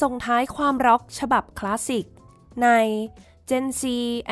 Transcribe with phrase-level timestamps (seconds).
[0.00, 2.06] ส่งท้ายความร็อกฉบับคลาสสิก
[2.62, 2.68] ใน
[3.48, 3.82] Gen Z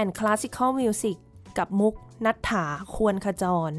[0.00, 1.16] and Classical Music
[1.59, 1.95] กับมุก
[2.25, 2.64] นัฐถา
[2.95, 3.73] ควรขจร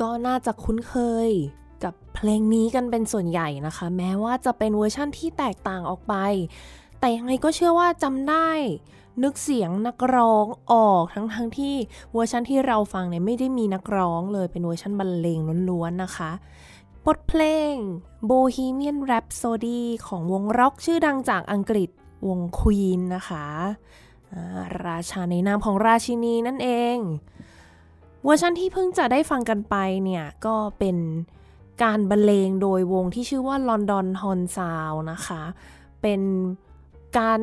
[0.00, 0.94] ก็น่าจะคุ้นเค
[1.28, 1.30] ย
[1.84, 6.14] กับเพลงนี้กันเป็นส่วนใหญ่นะคะ แม้ว่าจะเป็นเวอร์ชั่นที่แตกต่างออกไป
[7.00, 8.50] แต่ยังไงก็เชื่อว่าจำได้
[9.22, 11.74] นึกเสียงนักร้องออกทั้งทั้งที่
[12.12, 15.38] เวอร์ชันที่เราฟังเนี่ยไม่ได้มีนักร้องเลยเป็นเวอร์ชันบรรเลง
[15.70, 16.30] ล้วนๆนะคะ
[17.06, 17.74] บทเพลง
[18.30, 21.90] Bohemian Rhapsody ของวงร็อกชื่อดังจากอังกฤษ
[22.28, 23.46] วง Queen นะคะ
[24.86, 26.96] ราชาในนามของราชินีนั่นเอง
[28.26, 30.96] เวอร์ชันที่เพิ่งจะได้ฟังกันไปเนี่ย ก็เป็น
[31.82, 35.42] การบรรเลงโดยวงที่ชื่อว่า London Horn Sound นะคะ
[36.02, 36.20] เป็น
[37.18, 37.40] การ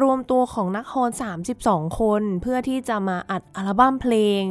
[0.00, 1.10] รวมตัวของนัก horn
[1.54, 4.42] 32 คน เพื่อที่จะมาอัดอัลบั้มเพลง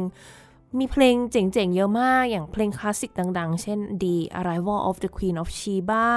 [0.78, 6.08] มีเพลงเจ๋งๆ เยอะมาก อย่างเพลงคลาสสิกดังๆ เช่น The Arrival of the Queen of Sheba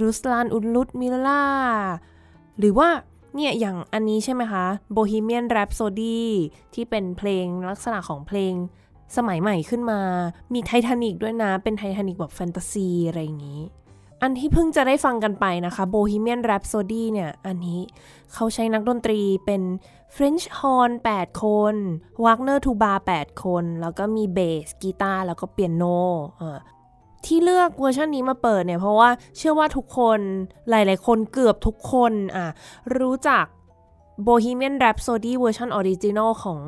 [0.00, 1.44] Ruslan and Ludmila
[2.58, 2.88] หรือว่า
[3.36, 4.64] เนี่ยอย่างอันนี้ใช่ไหมคะ
[4.96, 6.18] Bohemian Rhapsody
[6.74, 8.54] ที่เป็นเพลงลักษณะของเพลง
[9.16, 10.00] สมัยใหม่ขึ้นมา
[10.54, 13.62] มีไททานิกด้วยนะ เป็นไททานิกแบบแฟนตาซีอะไรอย่างนี้
[14.22, 17.80] อันที่เพิ่งจะได้ฟังกันไปนะคะ Bohemian Rhapsody เนี่ย อันนี้
[18.32, 19.62] เขาใช้นักดนตรีเป็น
[20.16, 21.74] French horn 8 คน
[22.24, 25.84] Wagner tuba 8 คน แล้วก็มีเบสกีตาร์แล้วก็เปียโน
[27.26, 30.20] ที่เลือกเวอร์ชันนี้มาเปิดเนี่ยเพราะว่าเชื่อว่าทุกคน
[30.70, 32.46] หลาย ๆ คนเกือบทุกคนอะ
[32.98, 33.44] รู้จัก
[34.26, 36.60] Bohemian Rhapsody เวอร์ชัน original ของ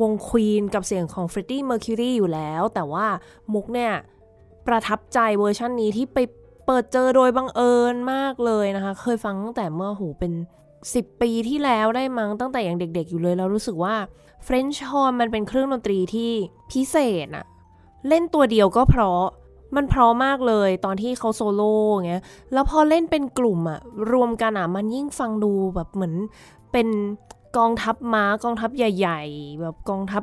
[0.00, 3.06] วง Queen กับเสียงของ Freddie Mercury อยู่แล้ว แต่ว่า
[3.52, 3.92] มุกเนี่ย
[4.66, 6.18] ประทับใจเวอร์ชันนี้ที่ไป
[6.66, 10.32] เปิดเจอโดยบังเอิญมากเลยนะคะ เคยฟังตั้งแต่เมื่อหูเป็น
[10.78, 13.94] 10 ปีที่แล้วได้มั้งตั้งแต่ยังเด็กๆอยู่เลย แล้วรู้สึกว่า
[14.46, 16.30] French horn มันเป็นเครื่องดนตรีที่
[16.70, 16.96] พิเศ
[17.26, 17.46] ษอะ
[18.08, 19.22] เล่นตัวเดียวก็เพราะ
[19.76, 21.74] มันเพราะมากเลยตอนที่เขาโซโล่
[22.08, 22.22] เงี้ย
[22.52, 23.80] แล้วพอเล่นเป็นกลุ่มอะ
[24.12, 26.14] รวมกันอะมันยิ่งฟังดูแบบเหมือน
[26.72, 26.88] เป็น
[27.56, 30.22] กองทัพม้ากองทัพใหญ่ ๆ แบบกองทัพ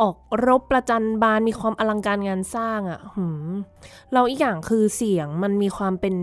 [0.00, 0.16] ออก
[0.46, 3.50] รบประจันบานมีความอลังการงานสร้างอะ่ะหืม
[4.12, 6.14] เราอีกอย่างคือเสียงมันมีความเป็น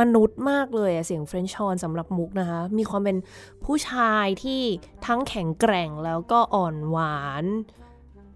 [0.00, 3.16] มนุษย์มากเลยอะเสียงเฟรนช์ชอนสำหรับมุกนะคะ มีความเป็น
[3.64, 4.60] ผู้ชายที่
[5.06, 7.44] ทั้งแข็งแกร่งแล้วก็อ่อนหวาน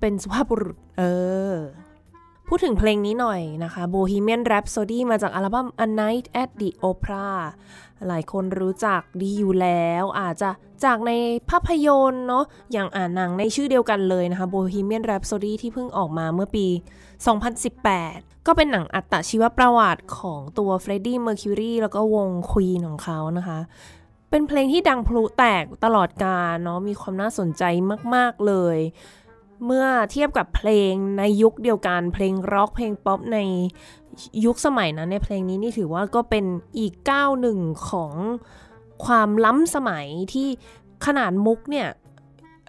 [0.00, 1.02] เป็นสุภาพบุรุษ เอ
[1.50, 1.54] อ
[2.54, 7.30] พูดถึงเพลงนี้หน่อยนะคะ Bohemian Rhapsody มาจากอัลบั้ม A Night at the Opera
[8.08, 10.50] หลายคนรู้จักดีอยู่แล้ว อาจจะ
[10.84, 11.12] จากใน
[11.50, 16.66] ภาพยนตร์เนาะอย่างอ่านหนังในชื่อเดียวกันเลยนะคะ Bohemian Rhapsody ที่เพิ่งออกมาเมื่อปี
[17.56, 23.58] 2018 ก็เป็นหนังอัตชีวประวัติของตัว Freddie Mercury แล้วก็วง Queen ของเขานะคะ
[24.30, 27.62] เป็นเพลงที่ดังพลุแตกตลอดกาลเนาะมีความน่าสนใจ
[28.14, 28.78] มาก ๆ เลย
[29.66, 33.38] เมื่อเทียบกับเพลงในยุคเดียวกัน เพลงร็อกเพลงป๊อปใน
[34.44, 36.44] ยุคสมัยนั้นในเพลงนี้นี่ถือว่าก็เป็น
[36.78, 38.14] อีกก้าวหนึ่งของ
[39.04, 40.48] ความล้ำสมัยที่
[41.06, 41.88] ขนาดมุกเนี่ย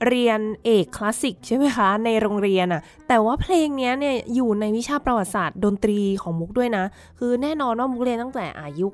[0.07, 6.85] เรียนเอกคลาสสิกใช่ไหมคะ ในโรงเรียนอะแต่ว่าเพลงนี้เนี่ยอยู่ในวิชาประวัติศาสตร์ดนตรีของมุกด้วยนะ
[7.19, 8.87] คือแน่นอนว่ามุกเรียนตั้งแต่อายุ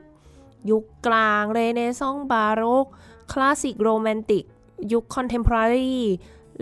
[0.70, 2.86] ยุคกลางเรเนซองบาโรก
[3.32, 4.44] คลาสสิกโรแมนติก
[4.94, 5.96] ยุคคอนเทมพอรารี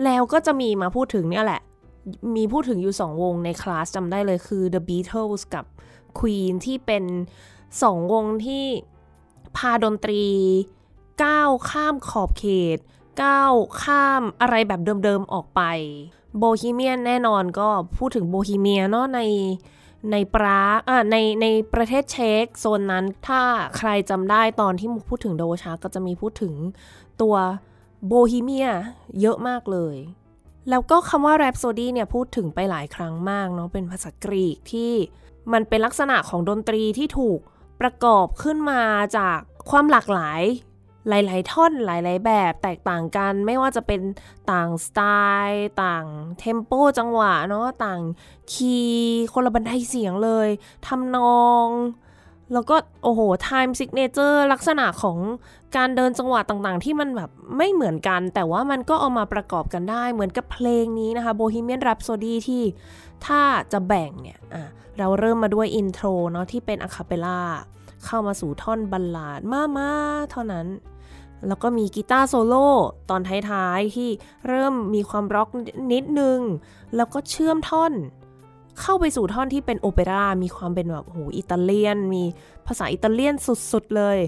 [0.04, 1.60] แล้วก็จะมีมาพูดถึงเนี่ยแหละ
[2.34, 5.64] มีพูดถึงอยู่สองวงในคลาสจำได้เลยคือ The Beatles กับ
[6.18, 7.04] Queen ที่เป็น
[7.82, 8.64] สองวงที่
[9.56, 10.24] พาดนตรี
[11.24, 12.44] ก้าวข้ามขอบเข
[12.76, 12.78] ต
[13.22, 15.62] ก้าวข้ามอะไรแบบเดิมๆออกไป
[16.38, 19.20] โบฮีเมียนแน่นอนก็พูดถึงโบฮีเมียเนาะใน
[20.12, 23.42] ในปราอ่าในในประเทศเช็กโซนนั้นถ้า
[23.76, 26.52] ใครจำได้ตอนที่มุกพูดถึงโดชาก็จะมีพูดถึง
[27.22, 27.36] ตัว
[28.06, 28.68] โบฮีเมีย
[29.20, 29.96] เยอะมากเลย
[30.70, 34.92] แล้วก็คำว่าแรปโซดีเนี่ยพูดถึงไปหลายครั้งมากเนาะเป็นภาษากรีกที่
[35.52, 37.40] มันเป็นลักษณะของดนตรีที่ถูก
[37.80, 38.82] ประกอบขึ้นมา
[39.16, 39.38] จาก
[39.70, 40.42] ความหลากหลาย
[41.08, 44.00] หลาย ๆ ท่อนหลาย ๆ แบบแตกต่างกันไม่ว่าจะเป็น
[44.50, 45.00] ต่างสไต
[45.46, 46.04] ล์ ต่าง
[46.38, 48.00] tempo จังหวะเนาะต่าง
[48.52, 50.48] key คนละบันไดเสียงเลย
[50.86, 51.66] ทำนอง
[52.52, 55.18] แล้วก็โอ้โห time signature ลักษณะของ
[55.76, 62.62] การเดินจังหวะต่างๆ ที่มันแบบไม่เหมือนกัน แต่ว่ามันก็เอามาประกอบกันได้เหมือนกับเพลงนี้นะคะ Bohemian Rhapsody ที่
[63.26, 64.38] ถ้าจะแบ่งเนี่ย
[64.98, 67.40] เราเริ่มมาด้วย intro เนาะที่เป็น a cappella
[68.04, 69.90] เข้ามาสู่ท่อน ballad mama
[70.30, 70.66] เท่านั้น
[71.46, 72.68] แล้วก็มีกีตาร์โซโล่
[73.10, 74.10] ตอนท้ายๆ ที่
[74.48, 75.48] เริ่มมีความร็อก
[75.92, 76.40] นิดนึง
[76.96, 77.92] แล้วก็เชื่อมท่อน
[78.80, 82.24] เข้าไปสู่ท่อนที่เป็นโอเปร่ามีความเป็นแบบโหอิตาเลียน มี
[82.66, 83.34] ภาษาอิตาเลียน
[83.72, 84.18] สุดๆเลย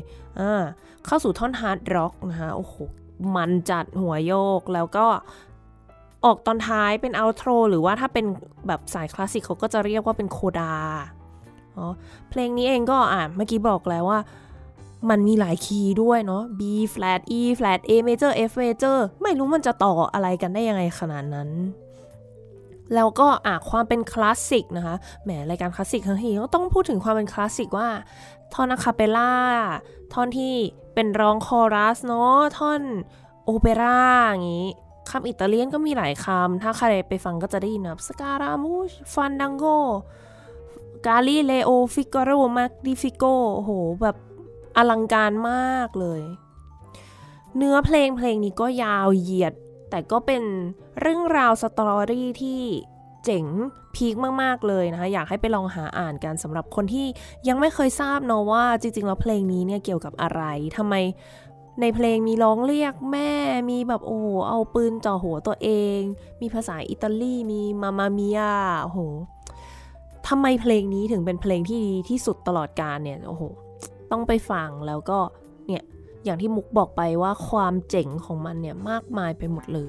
[0.41, 0.63] อ่า
[1.07, 2.75] เข้าสู่ท่อน hard rock นะคะโอ้โห
[3.37, 5.07] มันจัดหัวโยกแล้วก็
[6.25, 8.27] ออกตอนท้ายเป็น outro หรือว่าถ้าเป็น
[8.67, 10.75] แบบสายคลาสสิกเขาก็จะเรียกว่าเป็น coda
[11.77, 11.87] อ๋อ
[12.31, 14.21] เพลงนี้เองก็อ่าเมื่อกี้บอกแล้วว่า
[15.11, 16.61] มันมีหลายคีย์ด้วยเนาะ B
[16.95, 21.51] flat E flat A major F major ไม่รู้มันจะต่ออะไรกันได้ยังไงขนาดนั้น
[22.95, 24.95] แล้วก็อะความเป็นคลาสสิกนะคะ
[25.25, 27.89] แหมรายการคลาสสิกทั้งทีก็ต้องพูดถึงความเป็นคลาสสิกว่า
[28.55, 29.35] ท่อนอะคาเปล่า
[30.13, 30.55] ท่อนที่
[30.95, 32.81] เป็นร้องคอรัสเนาะท่อน
[33.45, 34.69] โอเปร่าอย่างงี้
[35.11, 39.65] คำอิตาเลียนก็มีหลายคำ ถ้าใครไปฟังก็จะได้ยินแบบสการามูชฟันดังโก
[41.07, 43.25] Galileo Figaro magnifico
[43.55, 43.71] โอ้โห
[44.03, 44.17] แบบ
[44.77, 46.21] อลังการมากเลย
[47.57, 49.55] เนื้อเพลงเพลงนี้ก็ยาวเหยียด
[49.91, 50.43] แต่ก็เป็น
[51.01, 52.61] เรื่องราว story ที่
[53.25, 53.47] เจ๋ง
[53.95, 57.07] peak มาก ๆ เลยนะคะ อยากให้ไปลองหาอ่านกันสำหรับคนที่
[57.49, 60.43] ยังไม่เคยทราบเนาะว่าจริง ๆ แล้วเพลงนี้เนี่ยเกี่ยวกับอะไร
[60.77, 60.95] ทำไม
[61.81, 63.31] ในเพลงมีร้องเรียกแม่
[63.71, 66.01] มีแบบโอ้โหเอาปืนจ่อหัวตัวเอง
[66.41, 68.39] มีภาษาอิตาลี มีมามามีย
[68.83, 69.01] โอ้โห
[70.29, 73.43] ทำไมเพลงนี้ถึงเป็นเพลงที่ดีที่สุดตลอดกาลเนี่ย โอ้โห
[74.11, 75.19] ต้องไปฟังแล้วก็
[76.25, 79.89] อย่างที่มุกบอกไปว่าความเจ๋งของมันเนี่ยมากมายไปหมดเลย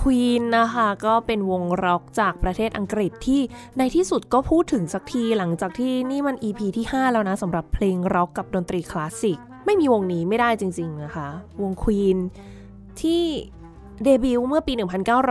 [0.00, 3.40] ควีนนะคะก็เป็นวงร็อกจากประเทศอังกฤษที่
[3.78, 11.28] ในที่สุดก็พูดถึงสักทีหลังจากที่นี่มัน EP ที่ 5 แล้วนะสำหรับเพลงร็อกกับดนตรีคลาสสิก ไม่มีวงนี้ไม่ได้จริงๆนะคะ
[11.62, 12.16] วง Queen
[13.00, 13.22] ที่
[14.04, 14.72] เดบิวต์เมื่อปี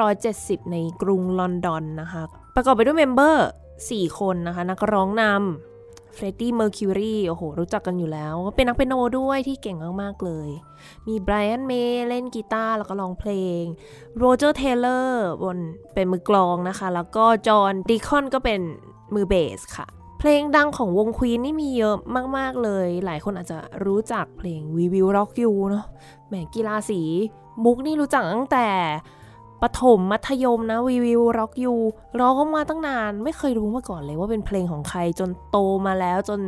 [0.07, 2.23] 1970 ในกรุงลอนดอนนะคะ
[2.59, 3.47] ประกอบไปด้วย member
[3.81, 10.49] 4 คนนะคะ นักร้องนำ Freddie Mercury โอ้โห รู้จักกันอยู่แล้ว เป็นนักเปียโนด้วยที่เก่งมาก ๆ เลย
[11.07, 13.63] มี Brian May เล่นกีตาร์แล้วก็ร้องเพลง
[14.17, 15.57] Roger Taylor บน
[15.93, 18.61] เป็นมือกลองนะคะ แล้วก็ John Deacon ก็เป็น
[19.13, 19.87] มือเบสค่ะ
[20.19, 21.97] เพลงดังของวง Queen นี่มีเยอะ
[22.37, 25.85] มาก ๆ เลย หลายคนอาจจะรู้จักเพลง We Will Rock You เนาะ
[26.27, 27.01] แหมกีฬาสี
[27.63, 28.67] มุกนี่รู้จักตั้งแต่
[29.61, 31.73] ปฐมมัธยมนะ We Will Rock You
[32.19, 36.41] ร้องมาตั้งนาน ไม่เคยรู้มาก่อนเลยว่าเป็นเพลงของใครจนโตมาแล้วจน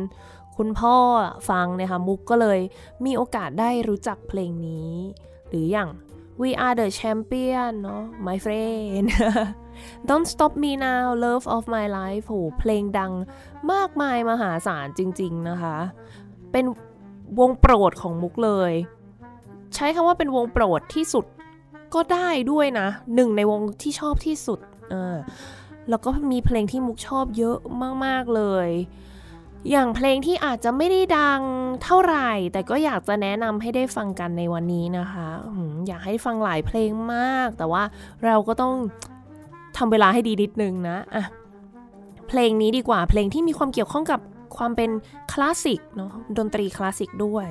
[0.56, 0.96] คุณพ่อ
[1.48, 2.60] ฟังเนี่ยค่ะมุกก็เลย
[3.04, 4.90] มีโอกาสได้รู้จักเพลงนี้
[5.48, 5.90] หรืออย่าง
[6.40, 9.06] We are the champion เนาะ my friend
[10.08, 13.12] Don't stop me now love of my life โหเพลงดัง
[13.72, 15.76] มากมายมหาศาลจริง ๆ นะคะ
[16.52, 16.64] เป็น
[17.40, 18.72] วงโปรดของมุกเลย
[19.74, 21.26] ใช้คำว่าเป็นวงโปรดที่สุด
[21.94, 24.58] ก็ได้ด้วยนะหนึ่งในวงที่ชอบที่สุด
[24.90, 25.16] เออ
[25.88, 27.58] แล้วก็มีเพลงที่มุกชอบเยอะ
[28.04, 28.68] มากๆเลย
[29.70, 31.42] อย่างเพลงที่อาจจะไม่ได้ดัง
[31.84, 35.26] เท่าไหร่ แต่ก็อยากจะแนะนำให้ได้ฟังกันในวันนี้นะคะ
[35.86, 37.82] อยากให้ฟังหลายเพลงมาก แต่ว่า
[38.24, 38.74] เราก็ต้อง
[39.76, 41.24] ทำเวลาให้ดีนิดนึงนะอะ
[42.28, 44.20] เพลงนี้ดีกว่าเพลงที่มีความเกี่ยวข้องกับ
[44.56, 44.90] ความเป็น
[45.32, 47.48] คลาสสิกเนาะดนตรีคลาสสิกด้วย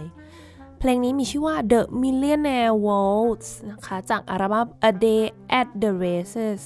[0.80, 5.24] เพลงนี้มีชื่อว่า The Millionaire Waltz นะคะจากอัลบั้ม A Day
[5.60, 6.62] at the Races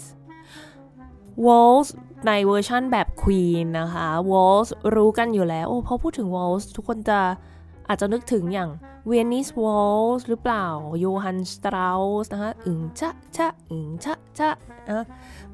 [1.45, 1.89] Waltz
[2.27, 7.19] ในเวอร์ชั่นแบบ Queen นะคะ Waltz รู้กันอยู่แล้ว โอ้พอพูดถึง Waltz ทุกคนจะ
[7.87, 8.69] อาจจะนึกถึงอย่าง
[9.09, 10.67] Viennese Waltz หรือเปล่า
[11.03, 14.49] Johann Strauss นะคะอึงชะชะอึงชะชะ
[14.89, 15.05] นะ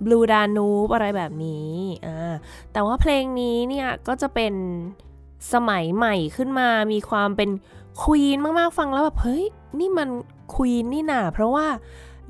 [0.04, 1.72] Blue Danube อะไรแบบนี้
[2.06, 2.34] อ่า
[2.74, 4.54] แต่ว่าเพลงนี้เนี่ยก็จะเป็น
[5.54, 7.50] สมัยใหม่ขึ้นมามีความเป็น
[8.02, 9.44] ควีนมากๆฟังแล้วแบบเฮ้ย
[9.80, 10.10] นี่มัน
[10.54, 11.68] ควีนนี่นาเพราะว่า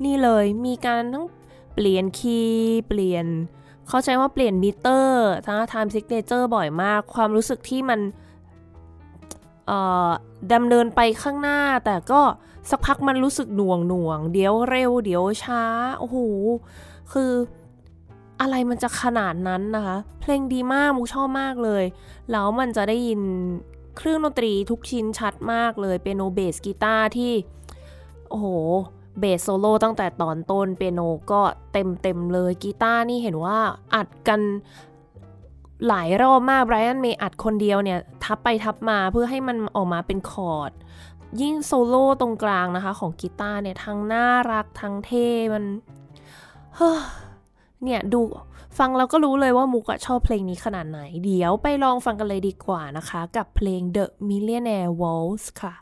[0.04, 1.26] นี่เลยมีการทั้ง
[1.74, 3.26] เปลี่ยน key เปลี่ยน
[3.88, 8.00] เข้าใช้ว่าเปลี่ยนมิเตอร์ทั้ง time signature บ่อยมาก ความรู้สึกที่มัน
[10.52, 12.20] ดำเนินไปข้างหน้า แต่ก็
[12.70, 15.64] สักพักมันรู้สึกหน่วงหน่วง เดี๋ยวเร็ว เดี๋ยวช้า
[15.98, 16.16] โอ้โห
[17.12, 17.30] คือ
[18.40, 21.84] อะไรมันจะขนาดนั้นนะคะ เพลงดีมากมุกชอบมากเลย
[22.30, 23.20] แล้วมันจะได้ยิน
[23.96, 27.32] เครื่องดนตรีทุกชิ้นชัดมากเลยเปียโนเบสกีตาร์ที่
[28.28, 28.46] โอ้โห
[29.20, 31.00] เบสโซโล่ตั้งแต่ตอนต้นเปียโน
[31.32, 31.42] ก็
[31.72, 33.58] เต็มเต็มเลยกีตาร์นี่เห็นว่า
[33.94, 34.40] อัดกัน
[35.88, 40.72] หลายรอบมาก Brian May อัดคนเดียวเนี่ย ทับไปทับมาเพื่อให้มันออกมาเป็นคอร์ด
[41.40, 45.64] ยิ่งโซโล่ตรงกลางนะคะ ของกีตาร์เนี่ย ทั้งน่ารักทั้งเท่มัน
[46.76, 46.90] เฮ้
[47.84, 48.20] เนี่ยดู
[48.78, 55.74] ฟังแล้วก็รู้เลยว่ามุกชอบเพลงนี้ขนาดไหน เดี๋ยวไปลองฟังกันเลยดีกว่านะคะ กับเพลง The Millionaire Waltz ค่ะ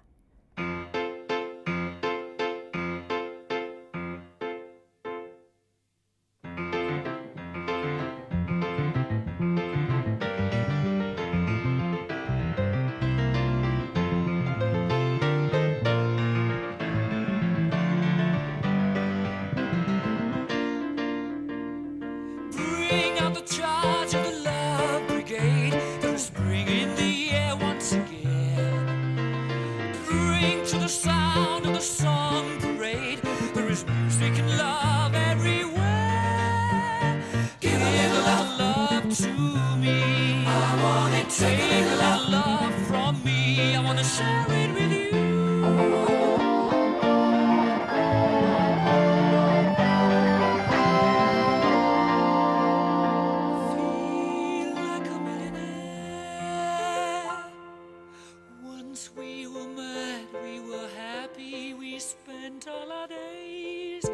[58.99, 64.05] Once we were mad, we were happy, we spent all our days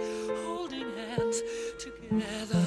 [0.44, 1.40] holding hands
[1.78, 2.63] together.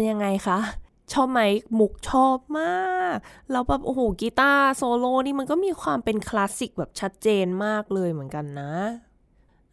[0.00, 0.58] เป็นยังไงคะ
[1.12, 1.40] ชอบไหม
[1.78, 3.16] มุกชอบมาก
[3.50, 8.72] แล้วแบบโอ้โหกีตาร์โซโล่นี่มันก็มีความเป็นคลาสสิกแบบชัดเจนมากเลยเหมือนกันนะ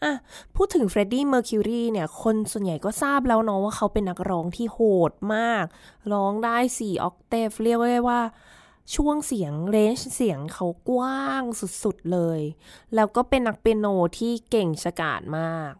[0.04, 0.14] อะ
[0.56, 5.66] พูดถึง Freddie Mercury เนี่ยคนส่วนใหญ่ก็ทราบแล้วเนาะว่าเขาเป็นนักร้องที่โหดมาก
[6.12, 8.22] ร้องได้ 4 octave เรียกได้ว่า
[8.96, 11.44] ช่วงเสียง range เสียงเขากว้าง
[11.84, 12.40] สุดๆเลย
[12.96, 13.88] แล้วก็เป็นนักเปียโน
[14.18, 15.74] ที่เก่งฉกาจมาก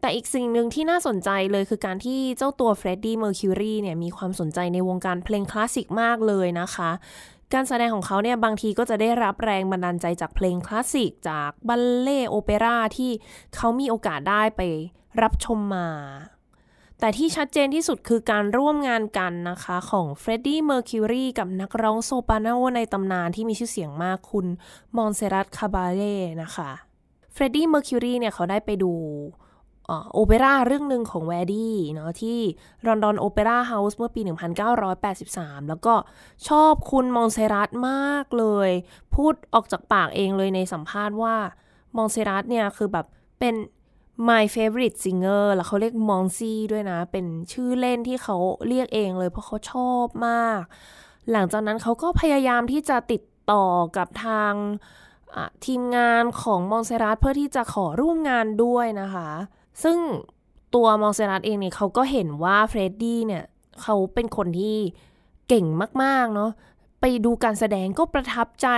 [0.00, 6.90] แต่อีกสิ่งหนึ่งที่น่าสนใจเลยคือการที่เจ้าตัวเฟรดดี้เมอร์คิวรีเนี่ยมีความสนใจในวงการเพลงคลาสสิกมากเลยนะคะ
[7.54, 13.10] การแสดงของเขาเนี่ยบางทีก็จะได้รับแรงบันดาลใจจากเพลงคลาสสิกจากบัลเล่โอเปร่าที่
[13.54, 14.60] เขามีโอกาสได้ไป
[15.22, 15.88] รับชมมา
[17.00, 24.46] แต่ที่ชัดเจนที่สุดคือการร่วมงานกันนะคะของเฟรดดี้เมอร์คิวรีกับนักร้องโซปราโนในตำนานที่มีชื่อเสียงมากคุณ
[24.96, 26.70] มอนเซรัตคาบาเล่นะคะ
[27.34, 28.92] เฟรดดี้เมอร์คิวรีเนี่ยเขาได้ไปดู
[30.12, 32.38] โอเปร่าเรื่องหนึ่งของแวร์ดี้เนาะที่
[32.86, 34.20] ลอนดอนโอเปร่าเฮาส์เมื่อปี
[34.94, 35.94] 1983 แล้วก็
[36.48, 38.70] ชอบคุณมอนเซรัตมากเลย
[39.14, 41.36] พูดออกจากปากเองเลยในสัมภาษณ์ว่า
[41.96, 43.06] มองเซรัสเนี่ยคือแบบ
[43.40, 43.54] เป็น
[44.28, 48.36] my favorite singer แล้วเขาเรียกมองซี่ด้วยนะ เป็นชื่อเล่นที่เขา
[48.68, 50.62] เรียกเองเลยเพราะเขาชอบมาก
[51.32, 53.66] หลังจากนั้นเขาก็พยายามที่จะติดต่อ
[53.96, 54.52] กับทาง
[55.64, 59.28] ทีมงานของมองเซรัสเพื่อที่จะขอร่วมงานด้วยนะคะ
[59.82, 59.98] ซึ่ง
[60.74, 63.44] ตัวมองเซรัสเองเนี่ยเขาก็เห็นว่าเฟรดดี้เนี่ย
[63.82, 64.76] เขาเป็นคนที่
[65.48, 65.66] เก่ง
[66.02, 66.50] มากๆเนาะ
[67.00, 68.68] ไปดูการแสดงก็ประทับใจ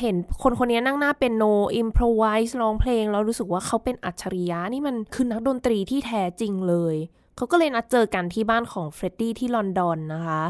[0.00, 1.44] เห็นคนคนนี้นั่งหน้าเปียโน
[1.76, 6.96] improvise ร้องเพลง แล้วรู้สึกว่าเขาเป็นอัจฉริยะนี่มันคือนักดนตรีที่แท้จริงเลย
[7.36, 10.42] เขาก็เลยนัดเจอกันที่บ้านของเฟรดดี้ที่ลอนดอนนะคะ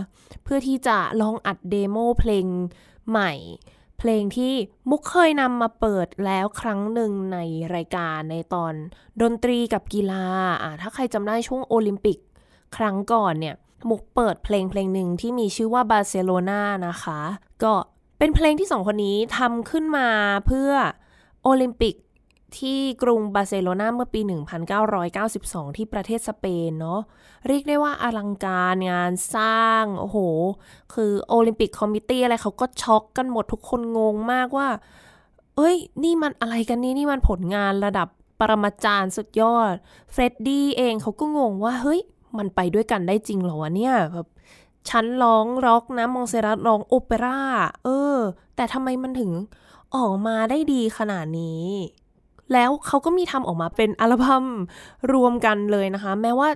[0.44, 2.46] เพื่อที่จะลองอัดเดโมเพลง
[3.10, 3.32] ใหม่
[3.98, 4.54] เพลงที่
[4.90, 7.38] มุกเคยนำมาเปิดแล้วครั้งหนึ่งใน
[7.74, 8.74] รายการในตอน
[9.22, 10.24] ดนตรีกับกีฬา
[10.62, 12.18] อ่าถ้าใครจำได้ช่วงโอลิมปิก
[12.76, 13.54] ครั้งก่อนเนี่ย
[13.90, 17.20] มุกเปิดเพลงเพลงหนึ่งที่มีชื่อว่าบาร์เซโลนานะคะ
[17.62, 17.74] ก็
[18.18, 20.08] เป็นเพลงที่สองคนนี้ทำขึ้นมา
[20.46, 20.70] เพื่อ
[21.42, 21.94] โอลิมปิก
[22.56, 24.20] ที่กรุงบาร์เซโลนาเมื่อปี
[24.98, 27.00] 1992 ที่ประเทศสเปนเนาะ
[27.46, 30.18] เรียกได้ว่าอลังการงานสร้าง โอ้โห
[30.94, 34.68] คือ Olympic Committee อะไรเขาก็ช็อกกันหมดทุกคนงงมากว่า
[35.56, 38.08] เอ้ย นี่มันอะไรกันนี่ นี่มันผลงานระดับ
[38.40, 39.72] ปรมาจารย์สุดยอด
[40.12, 42.00] เฟรดดี้เองเขาก็งงว่า เฮ้ย
[42.38, 44.26] มันไปด้วยกันได้จริงเหรอวะเนี่ยแบบ
[44.88, 47.40] ฉันร้องร็อกนะมองเซรัสร้องโอเปร่า
[47.84, 48.16] เออ
[48.56, 49.32] แต่ทำไมมันถึง
[49.96, 51.64] ออกมาได้ดีขนาดนี้
[52.52, 54.44] แล้วเขาก็มีทำออกมาเป็นอัลบั้ม
[55.12, 56.48] รวมกันเลยนะคะ แม้ว่า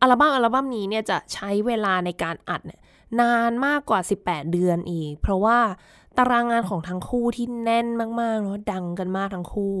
[0.00, 2.80] อัลบั้มอัลบั้มนี้เนี่ยจะใช้เวลาในการอัดเนี่ย
[3.20, 5.58] นานมากกว่า 18 เดือนอีก เพราะว่า
[6.18, 7.86] ตารางงานของทั้งคู่ที่แน่น
[8.20, 9.76] มากๆเนาะดังกันมากทั้งคู่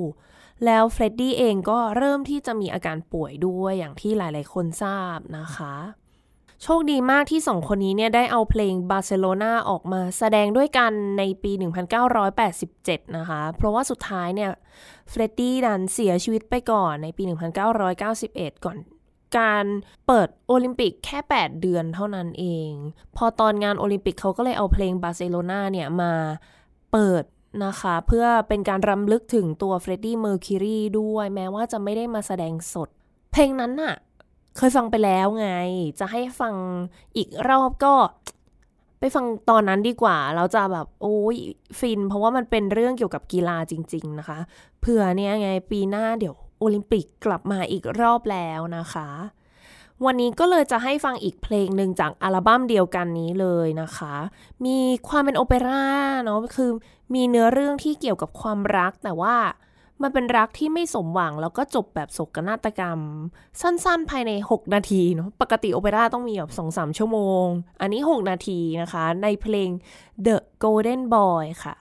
[0.64, 5.74] แล้วเฟรดดี้เองก็เริ่มที่จะมีอาการป่วยด้วยอย่างที่หลายๆคนทราบนะคะ
[6.62, 11.52] โชคดีมากที่สองคนนี้เนี่ยได้เอาเพลงบาร์เซโลนาออกมาแสดงด้วยกันในปี
[12.34, 14.50] 1987 นะคะ เพราะว่าสุดท้ายเนี่ย
[15.10, 17.22] เฟรดดี้ดันเสียชีวิตไปก่อนในปี
[17.74, 18.76] 1991 ก่อน
[19.38, 19.64] การ
[20.06, 22.70] เปิดโอลิมปิกแค่ 8 เดือนเท่านั้นเอง
[23.16, 26.12] พอตอนงานโอลิมปิกเขาก็เลยเอาเพลงบาร์เซโลนาเนี่ยมา
[26.92, 27.24] เปิด
[27.64, 32.88] นะคะเพื่อเป็นการรำลึกถึงตัวเฟรดดี้เมอร์คิวรีด้วย แม้ว่าจะไม่ได้มาแสดงสด
[33.32, 33.94] เพลงนั้นน่ะ
[34.58, 35.48] เคยฟังไปแล้วไง
[36.00, 36.54] จะให้ฟัง
[37.16, 37.94] อีกรอบก็
[39.00, 41.36] ไปฟังตอนนั้นดีกว่า เราจะแบบโอ้ย
[41.78, 44.38] ฟิน เพราะว่ามันเป็นเรื่องเกี่ยวกับกีฬาจริง ๆ นะคะ
[44.80, 49.08] เผื่อเนี่ยไงปีหน้าเดี๋ยวโอลิมปิกกลับมาอีกรอบแล้วนะคะ
[50.04, 54.14] วันนี้ก็เลยจะให้ฟังอีกเพลงหนึ่งจากอัลบั้มเดียวกันนี้เลยนะคะ
[54.64, 55.86] มีความเป็นโอเปร่า
[56.24, 56.70] เนาะคือ
[57.14, 59.36] มีเนื้อเรื่องที่เกี่ยวกับความรักแต่ว่า
[60.02, 62.98] มันเป็นรักที่ไม่สมหวังแล้วก็จบแบบโศกนาฏกรรม
[63.60, 67.46] สั้นๆ ภายใน 6 นาทีเนาะปกติโอเปร่าต้องมีแบบ2-3ชั่วโมง
[67.80, 69.70] อันนี้ 6 นาทีนะคะ ในเพลง
[70.26, 71.74] The Golden Boy ค่ะ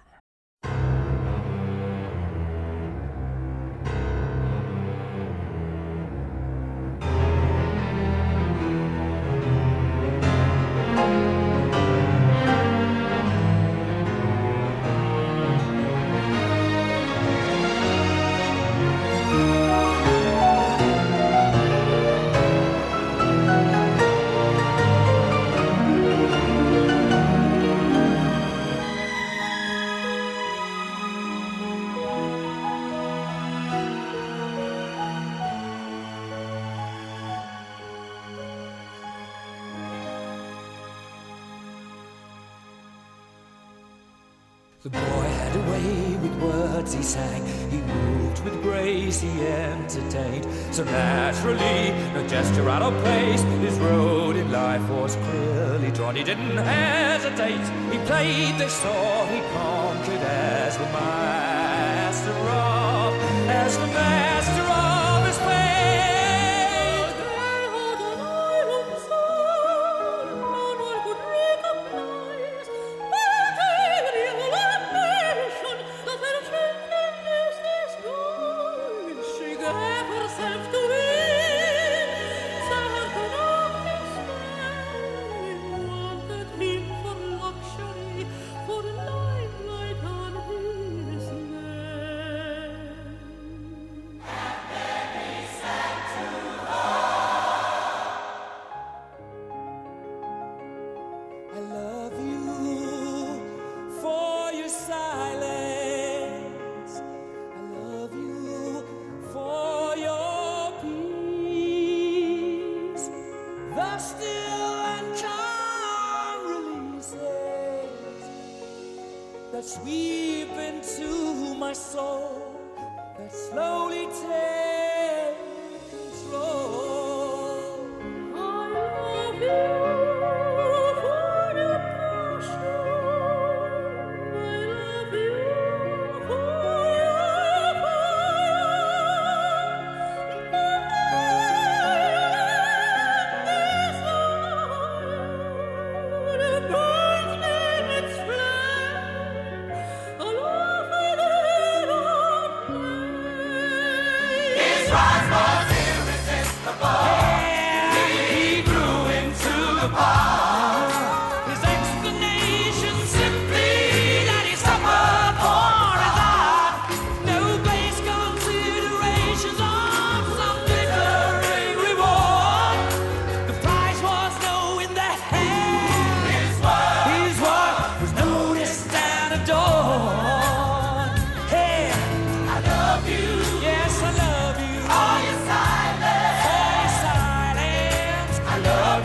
[46.87, 47.45] words he sang.
[47.69, 50.47] He moved with grace, he entertained.
[50.71, 53.41] So naturally, no gesture out of place.
[53.61, 56.15] His road in life was clearly drawn.
[56.15, 57.65] He didn't hesitate.
[57.91, 63.13] He played, they saw, he conquered as the master of,
[63.49, 64.26] as the master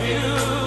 [0.03, 0.62] you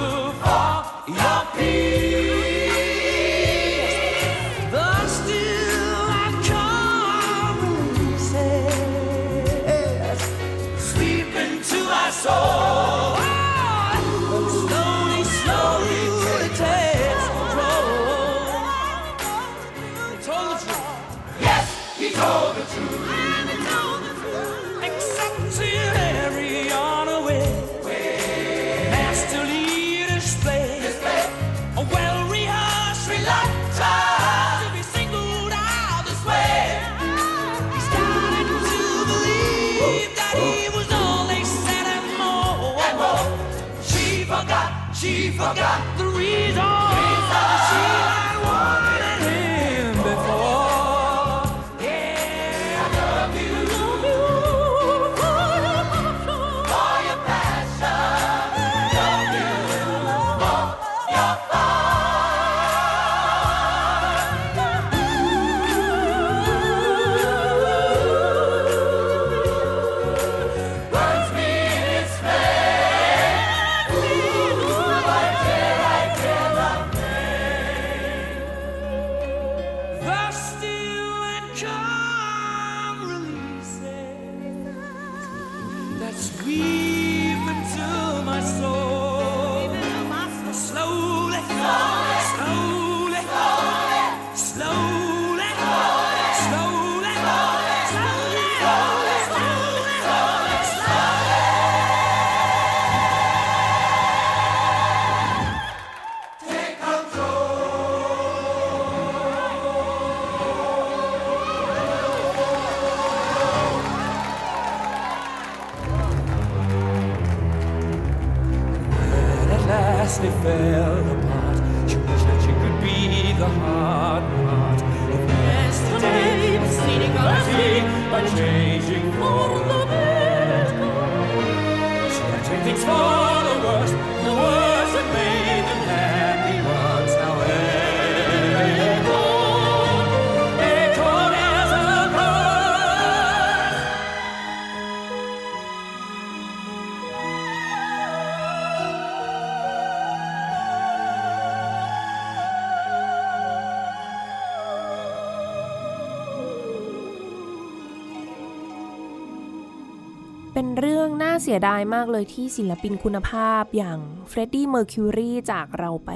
[161.37, 166.11] น่าเสียดายมากเลยที่ศิลปินคุณภาพอย่างเฟรดดี้เมอร์คิวรีจากเราไป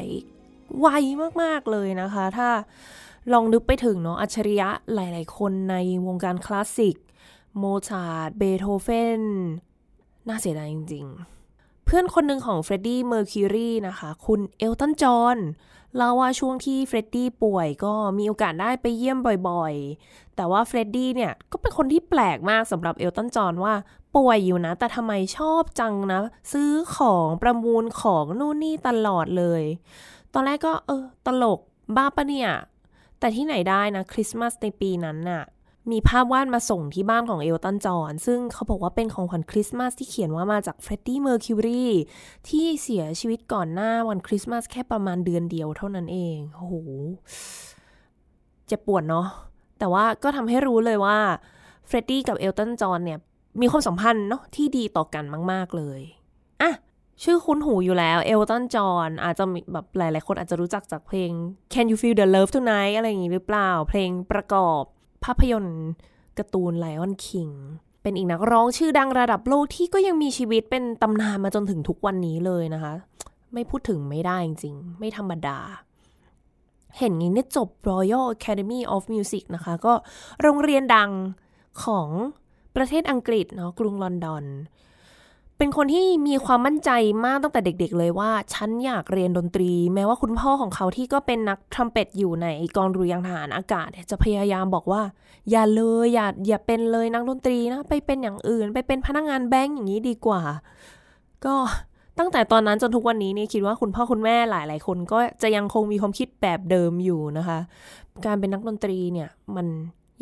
[0.78, 0.86] ไว
[1.42, 2.50] มาก ๆ เลยนะคะ ถ้า
[3.32, 6.96] ลองนึกไปถึงเนาะอัจฉริยะหลาย ๆ คนในวงการคลาสสิก
[7.58, 8.88] โมซาร์ทเบโธเฟ
[9.20, 9.22] น
[10.28, 11.06] น่าเสียดายจริง
[11.46, 15.38] ๆ เพื่อนคนหนึ่งของเฟรดดี้เมอร์คิวรีนะคะ คุณเอลตันจอห์น
[15.96, 23.74] เล่าว่าช่วงที่เฟรดดี้ป่วยก็มีโอกาสได้ไปเยี่ยมบ่อยๆ แต่ว่าเฟรดดี้เนี่ยก็เป็นคนที่แปลกมากสำหรับเอลตันจอห์นว่า
[24.16, 26.20] ป่วยอยู่นะ แต่ทำไมชอบจังนะ
[26.52, 29.62] ซื้อของประมูลของนู่นนี่ตลอดเลย
[30.34, 31.60] ตอนแรกก็เออตลก
[31.96, 32.50] บ้าปะเนี่ย
[33.18, 35.42] แต่ที่ไหนได้นะคริสต์มาสในปีนั้นน่ะ
[35.90, 41.84] มีภาพวาดมาส่งที่บ้านของเอลตันจอห์นซึ่งเขาบอกว่าเป็นของขวัญคริสต์มาสที่เขียนว่ามาจากเฟรดดี้เมอร์คิวรี
[42.48, 46.74] ที่เสียชีวิตก่อนหน้าวันคริสต์มาสแค่ประมาณเดือนเดียวเท่านั้นเองโอ้โห
[48.66, 49.26] เจ็บปวดเนาะ
[49.78, 51.18] แต่ว่าก็ทำให้รู้เลยว่า
[51.86, 53.18] เฟรดดี้กับเอลตันจอห์นเนี่ย
[53.60, 56.00] มีความสัมพันธ์เนาะที่ดีต่อกันมาก ๆ เลย
[56.62, 56.72] อะ
[57.22, 61.30] ชื่อคุ้นหูอยู่แล้วเอลตันจอห์นอาจจะแบบหลาย ๆ คนอาจจะรู้จักจากเพลง
[61.72, 64.82] Can You Feel the Love Tonight อะไรอย่างงี้หรือเปล่า เพลงประกอบ
[65.24, 65.80] ภาพยนตร์
[66.38, 67.48] การ์ตูนไลออนคิง
[68.02, 72.92] เป็นอีกนักร้องชื่อดังระดับโลกที่ก็ยังมีชีวิตเป็นตำนานมาจนถึงทุกวันนี้เลยนะคะ
[73.54, 75.58] ไม่พูดถึงไม่ได้จริงๆ ไม่ธรรมดา
[76.98, 79.92] เห็นงี้เนี่ยจบ Royal Academy of Music นะคะ ก็
[80.42, 81.10] โรงเรียนดัง
[81.84, 82.08] ของ
[82.76, 84.44] ประเทศอังกฤษเนาะกรุงลอนดอน
[85.62, 86.90] เป็นคนที่มีความมั่นใจ
[87.24, 92.46] มากตั้งแต่เด็ก ๆ เลยว่า ฉันอยากเรียนดนตรี แม้ว่าคุณพ่อของเขาที่ก็เป็นนักทรัมเป็ตอยู่ใน
[92.76, 95.02] กองดุริยางทหารอากาศ จะพยายามบอกว่า
[95.50, 100.42] อย่าเลยอย่าอย่าเป็นเลยนักดนตรีนะ ไปเป็นอย่างอื่น ไปเป็นพนักงานแบงก์อย่างนี้ดีกว่า
[101.44, 101.54] ก็
[102.18, 107.58] ตั้งแต่ตอนนั้นจนทุกวันนี้นี่คิดว่าคุณพ่อคุณแม่หลาย ๆ คนก็จะยังคงมีความคิดแบบเดิมอยู่นะคะ
[108.26, 109.66] การเป็นนักดนตรีเนี่ยมัน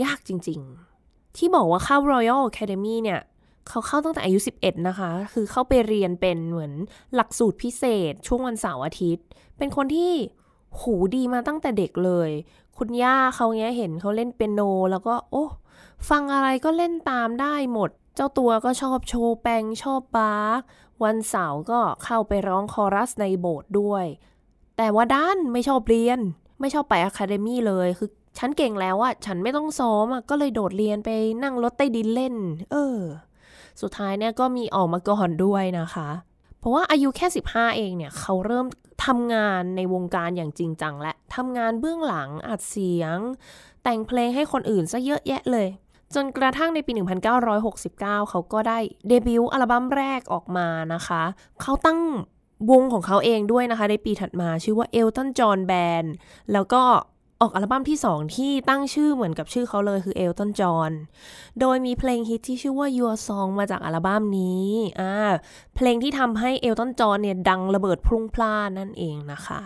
[0.02, 0.60] ยากจริง
[0.98, 3.20] ๆ ที่บอกว่าเข้า Royal Academy เนี่ย
[3.68, 6.72] เขาเข้าตั้งแต่อายุ 11 นะคะ คือเข้าไปเรียนเป็นเหมือน
[7.14, 9.24] หลักสูตรพิเศษ ช่วงวันเสาร์อาทิตย์
[9.58, 10.12] เป็นคนที่
[10.80, 12.30] หูดีมาตั้งแต่เด็กเลย
[12.78, 15.44] คุณย่าเขาเนี้ยเห็นเขาเล่นเปียโน แล้วก็ โอ้
[16.08, 20.60] ฟังอะไรก็เล่นตามได้หมด เจ้าตัวก็ชอบโชว์แปงชอบบาร์ก
[21.04, 24.04] วันเสาร์ก็เข้าไปร้องคอรัสในโบสถ์ด้วย
[24.76, 26.20] แต่ว่าดันไม่ชอบเรียน
[26.60, 31.10] ไม่ชอบไป academy เลย คือฉันเก่งแล้วอะฉันไม่ต้องซ้อมอะก็เลยโดดเรียนไป
[31.42, 32.34] นั่งรถใต้ดินเล่น
[32.72, 32.96] เออ
[33.80, 36.08] สุดท้ายเนี่ยก็หนีออกมาก่อนด้วยนะคะ
[36.58, 38.66] เพราะว่าอายุแค่ 15 เองเนี่ยเขาเริ่ม
[39.06, 43.18] ทำงานในวงการอย่างจริงจังและทำงานเบื้องหลังอัดเสียง
[43.82, 45.68] แต่งเพลงให้คนอื่นซะเยอะแยะเลย
[46.14, 46.92] จนกระทั่งในปี
[47.60, 51.22] 1969 เขาก็ได้เดบิวต์อัลบั้มแรกออกมานะคะ
[51.62, 52.00] เขาตั้ง
[52.70, 56.08] วงของเขาเองด้วยนะคะ ในปีถัดมาชื่อว่า Elton John Band
[56.52, 56.82] แล้วก็
[57.40, 60.92] ออกอัลบั้มที่ 2 ที่ตั้งชื่อเหมือนกับชื่อเขาเลยคือ Elton John
[61.60, 64.68] โดยมีเพลงฮิตที่ชื่อว่า Your Song มาจากอัลบั้มนี้
[65.00, 65.14] อ่า
[65.74, 69.60] เพลงที่ทำให้ Elton John เนี่ยดังระเบิดพรุ่งพล่านนั่นเองนะคะ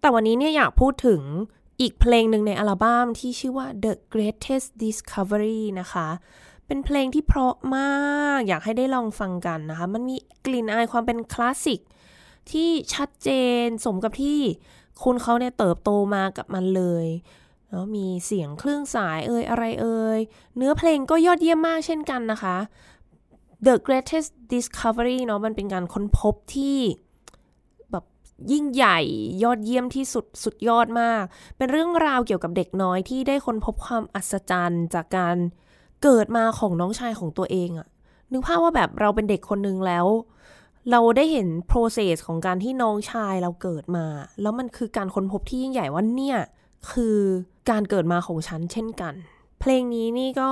[0.00, 1.22] แต่วันนี้เนี่ยอยากพูดถึง
[1.80, 6.08] อีกเพลงหนึ่งในอัลบั้มที่ชื่อว่า The Greatest Discovery นะคะ
[6.66, 10.16] เป็นเพลงที่เพราะมากอยากให้ได้ลองฟังกันนะคะ มันมี
[10.46, 11.80] กลิ่นอายความเป็นคลาสสิก
[12.50, 13.30] ที่ชัดเจ
[13.64, 14.40] นสมกับที่
[15.02, 17.06] คุณเขาเนี่ยเติบโตมากับมันเลย
[17.70, 20.18] เนาะมีเสียงเครื่องสายเอ่ยอะไรเอ่ย
[20.56, 22.56] เนื้อเพลงก็ยอดเยี่ยมมากเช่นกันนะคะ
[23.66, 26.78] The Greatest Discovery เนาะมันเป็นการค้นพบที่
[27.90, 28.04] แบบ
[28.52, 29.00] ยิ่งใหญ่
[29.42, 31.22] ยอดเยี่ยมที่สุดสุดยอดมาก
[31.56, 35.36] เป็นเรื่องราวเกี่ยวกับเด็กน้อยที่ได้ค้นพบความอัศจรรย์จากการ
[36.02, 37.88] เกิดมาของน้องชายของตัวเองอะ
[38.32, 40.06] นึกภาพว่าแบบเราเป็นเด็กคนนึงแล้ว
[40.90, 44.06] เราได้เห็น process ของการที่น้องชายเราเกิดมา
[44.42, 46.38] แล้วมันคือการค้นพบที่ยิ่งใหญ่ว่าเนี่ย
[46.90, 47.18] คือ
[47.70, 49.14] การเกิดมาของฉันเช่นกัน
[49.60, 50.50] เพลงนี้นี่ก็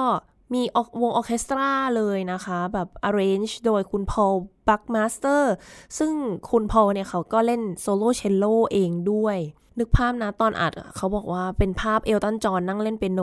[0.54, 0.62] มี
[1.02, 4.34] วงออเคสตราเลยนะคะ แบบ arrange โดยคุณพอล
[4.68, 5.52] บัคมาสเตอร์
[5.98, 6.12] ซึ่ง
[6.50, 9.38] คุณพอลเนี่ยเขาก็เล่นโซโล่เชลโลเองด้วย
[9.78, 13.20] นึกภาพนะตอนอัดเขาบอกว่าเป็นภาพเอลตันจอห์นนั่งเล่นเปียโน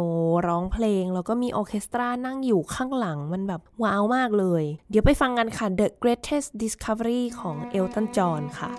[0.48, 8.72] ร้องเพลง แล้วก็มีออเคสตรานั่งอยู่ข้างหลังมันแบบว้าวมากเลย เดี๋ยวไปฟังกันค่ะ The Greatest Discovery ของเอลตันจอห์นค่ะ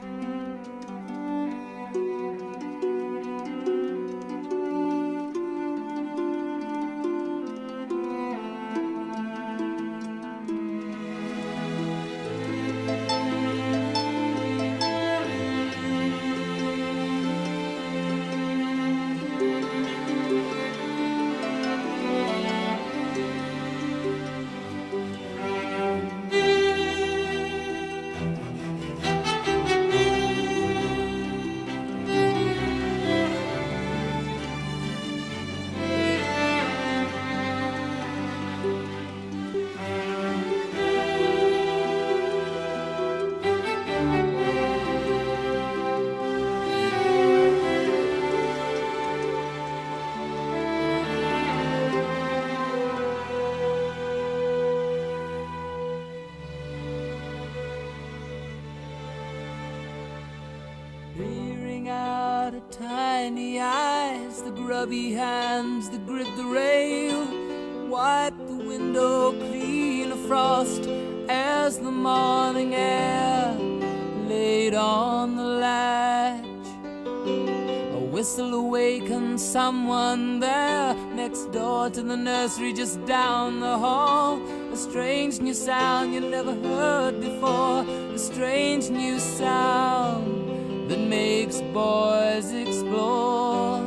[82.42, 84.42] nursery just down the hall.
[84.72, 87.84] A strange new sound you never heard before.
[88.16, 93.78] A strange new sound that makes boys explore.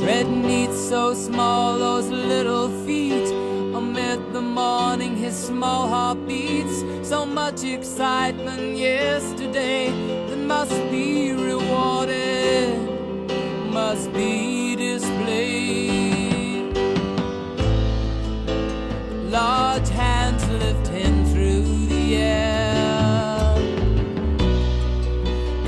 [0.00, 3.28] Tread neat, so small, those little feet.
[3.74, 6.84] Amid the morning, his small heart beats.
[7.02, 9.90] So much excitement yesterday
[10.28, 10.93] that must be
[13.94, 16.76] must be displayed.
[19.30, 23.56] Large hands lift him through the air.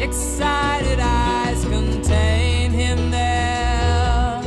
[0.01, 4.43] Excited eyes contain him there.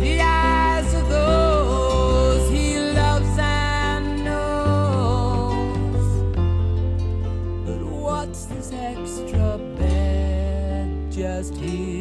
[0.00, 6.06] The eyes of those he loves and knows.
[7.64, 11.95] But what's this extra bed just here?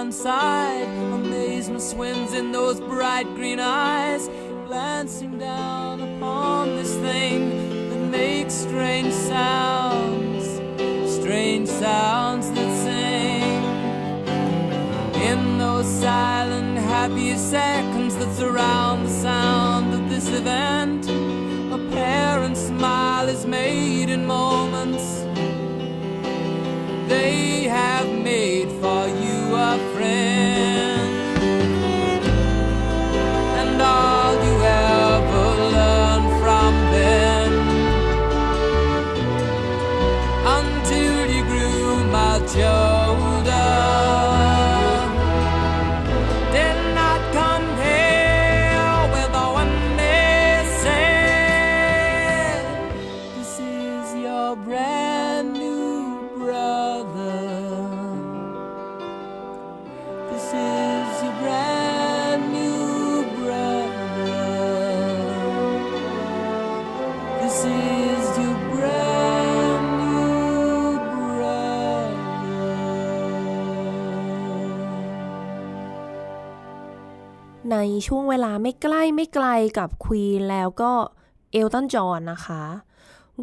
[0.00, 0.88] One side.
[1.12, 4.30] Amazement swims in those bright green eyes,
[4.66, 7.40] glancing down upon this thing
[7.90, 10.44] that makes strange sounds,
[11.16, 13.42] strange sounds that sing.
[15.30, 21.02] In those silent, happy seconds that surround the sound of this event,
[21.76, 25.06] a parent's smile is made in moments
[27.10, 29.29] they have made for you
[78.08, 79.46] ช่วงเวลาไม่ใกล้ไม่ไกล
[79.78, 80.92] กับควีนแล้วก็
[81.52, 82.64] เอลตันจอห์นนะคะ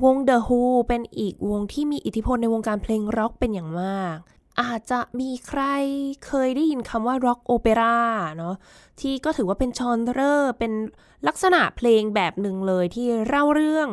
[0.04, 4.18] วง The Who เป็นอีกวงที่มีอิทธิพลในวงการเพลงร็อกเป็นอย่างมาก
[4.62, 5.62] อาจจะมีใคร
[6.26, 8.00] เคยได้ยินคำว่าร็อกโอเปร่า
[8.38, 8.56] เนาะ
[9.00, 10.72] ที่ก็ถือว่าเป็น genre เป็น
[11.28, 13.90] ลักษณะเพลงแบบหนึ่งเลยที่เล่าเรื่อง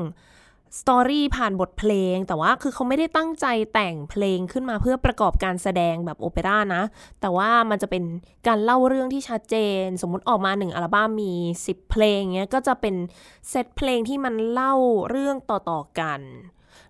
[0.81, 6.83] story ผ่านบทเพลง แต่ว่าคือเขาไม่ได้ตั้งใจแต่งเพลงขึ้นมาเพื่อประกอบการแสดงแบบโอเปร่านะ
[7.21, 8.05] แต่ว่ามันจะเป็น
[8.47, 11.33] การเล่าเรื่องที่ชัดเจน สมมุติออกมาหนึ่งอัลบั้มมี
[11.67, 12.95] 10 เพลงเงี้ยก็จะเป็น
[13.49, 14.75] เซตเพลงที่มันเล่า
[15.11, 16.21] เรื่องต่อๆกัน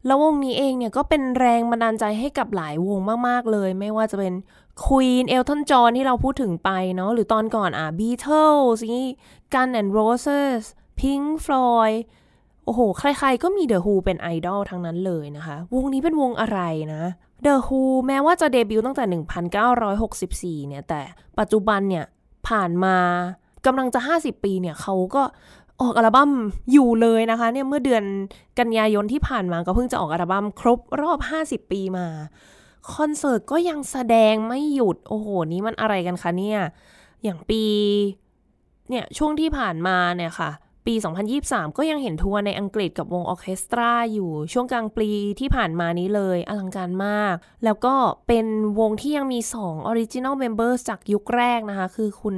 [0.06, 4.34] แล้ววงนี้เองเนี่ยก็เป็นแรงบันดาลใจให้กับหลายวงมาก ๆ เลย ไม่ว่าจะเป็น
[4.84, 9.08] Queen Elton John ที่เราพูดถึงไปเนาะหรือตอนก่อนอะ Beatles นี่
[9.54, 10.62] Gun and Roses
[11.00, 12.23] Pink Floyd โอ้
[12.64, 16.60] โอ้โห ใครๆ ก็มี The Who เป็นไอดอลทั้งนั้นเลยนะคะ วงนี้เป็นวงอะไร
[16.94, 17.02] นะ
[17.46, 19.04] The Who แม้ว่าจะเดบิวต์ตั้งแต่
[20.62, 21.00] 1964 เนี่ย แต่
[21.38, 22.04] ปัจจุบันเนี่ย
[22.48, 22.96] ผ่านมา
[23.66, 25.22] กำลังจะ 50 ปีเนี่ยเขาก็
[25.80, 26.30] ออกอัลบั้ม
[26.72, 28.02] อยู่เลยนะคะเนี่ยเมื่อเดือน
[28.58, 32.06] กันยายนที่ผ่านมาก็เพิ่งจะออกอัลบั้มครบรอบ 50 ปีมา
[32.94, 36.60] คอนเสิร์ตก็ยังแสดงไม่หยุด โอ้โห นี่มันอะไรกันคะเนี่ย
[37.22, 37.62] อย่างปี
[38.88, 40.50] เนี่ยช่วงที่ผ่านมาเนี่ยค่ะ
[40.86, 40.94] ปี
[41.36, 45.10] 2023 ก็ยังเห็นทัวร์ในอังกฤษกับวงออเคสตราอยู่ช่วงกลางปี
[45.40, 47.94] ที่ผ่านมานี้เลยอลังการมาก แล้วก็
[48.28, 48.46] เป็น
[48.78, 52.36] วงที่ยังมี 2 Original Members จากยุคแรกนะคะ คือคุณ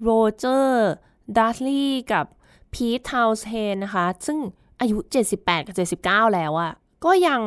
[0.00, 0.88] โรเจอร์
[1.36, 2.26] ดัลทรีย์กับ
[2.72, 4.38] พีททาวน์เซนด์นะคะ ซึ่ง
[4.80, 4.98] อายุ
[5.34, 5.76] 78 กับ
[6.12, 6.72] 79 แล้วอะ
[7.04, 7.42] ก็ยัง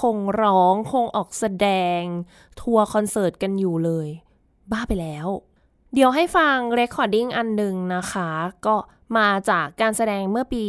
[0.00, 1.68] คงร้องคงออกแสด
[1.98, 2.00] ง
[2.60, 4.08] ทัวร์คอนเสิร์ตกันอยู่เลย
[4.72, 5.26] บ้าไปแล้ว
[5.94, 8.28] เดี๋ยวให้ฟัง recording อันหนึ่งนะคะ
[8.66, 8.76] ก็
[9.18, 10.64] มาจากการแสดงเมื่อปี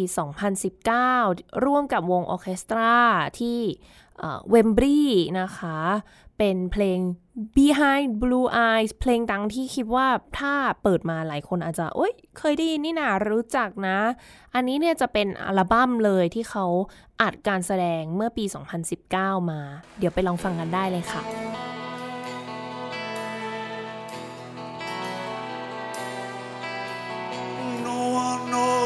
[0.79, 2.93] 2019 ร่วมกับวงออเคสตรา
[3.39, 3.59] ที่
[4.49, 5.01] เวมบรี
[5.39, 5.77] นะคะ
[6.37, 6.99] เป็นเพลง
[7.55, 10.07] Behind Blue Eyes เพลงดังที่คิดว่า
[10.39, 13.97] ถ้าเปิดมาหลายคนอาจจะโอ๊ยเคยได้ยินนี่นารู้จักนะ
[14.53, 16.65] อันนี้เนี่ยจะเป็นอัลบั้มเลยที่เขา
[17.21, 18.45] อัดการแสดงเมื่อปี
[18.97, 19.61] 2019 มา
[19.99, 21.21] เดี๋ยวไปลองฟังกันได้เลยค่ะ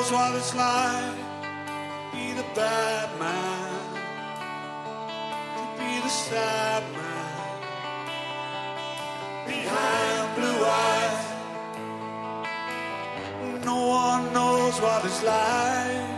[0.06, 3.70] knows what it's like to be the bad man,
[5.56, 7.62] to be the sad man.
[9.48, 11.26] Behind blue eyes.
[13.66, 16.15] No one knows what it's like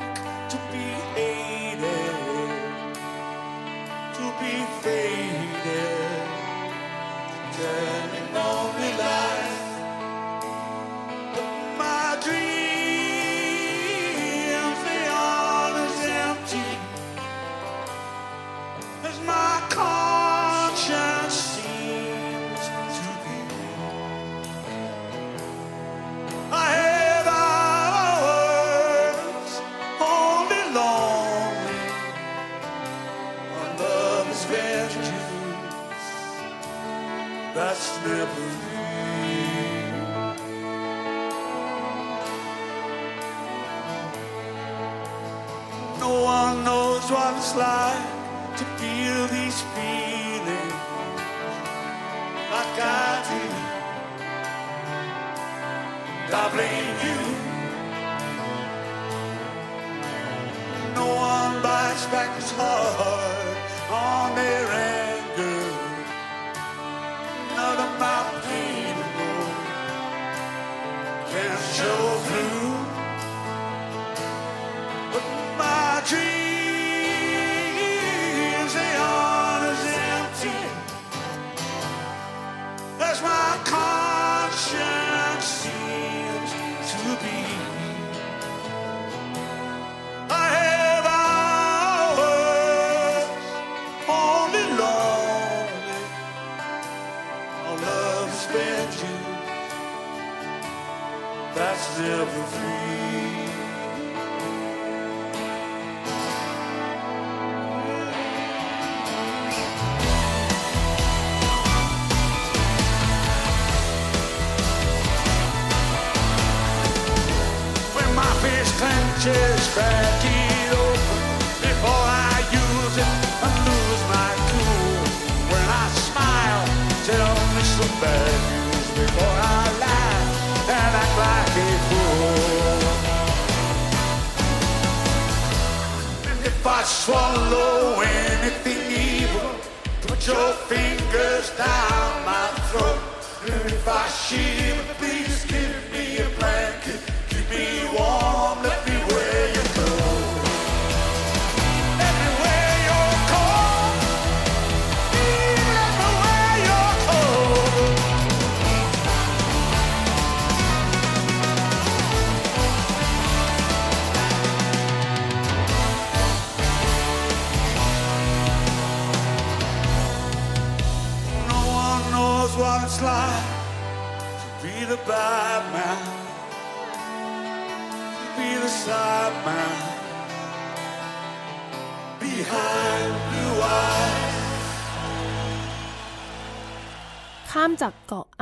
[62.59, 63.16] oh.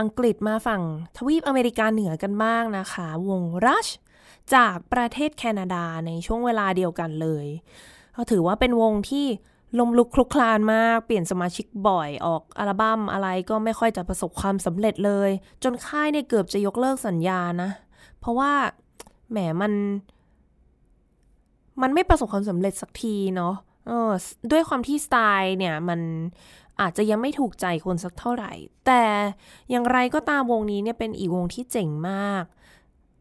[0.05, 0.81] อังกฤษมาฝั่ง
[1.17, 3.91] ทวีปอเมริกาเหนือกันบ้างนะคะ วง Rush
[4.53, 7.45] จากประเทศแคนาดาในช่วงเวลาเดียวกันเลย
[8.15, 9.25] ก็ถือว่าเป็นวงที่
[9.79, 15.29] ลมลุกคลุกคลานมาก เปลี่ยนสมาชิกบ่อยออกอัลบั้มอะไรก็ไม่ค่อยจะประสบความสำเร็จเลย
[15.63, 17.69] จนค่ายเนี่ยเกือบจะยกเลิกสัญญานะ
[18.19, 18.51] เพราะว่า
[19.31, 19.73] แหมมัน
[21.81, 23.53] มันไม่ประสบความสำเร็จสักทีเนาะ
[23.87, 24.11] เออ
[24.51, 25.99] ด้วยความที่สไตล์เนี่ยมัน
[26.81, 28.51] อาจจะยังไม่ถูกใจคนสักเท่าไหร่
[28.87, 29.03] แต่
[29.69, 32.43] อย่างไรก็ตามวงนี้เนี่ยเป็นอีกวงที่เจ๋งมาก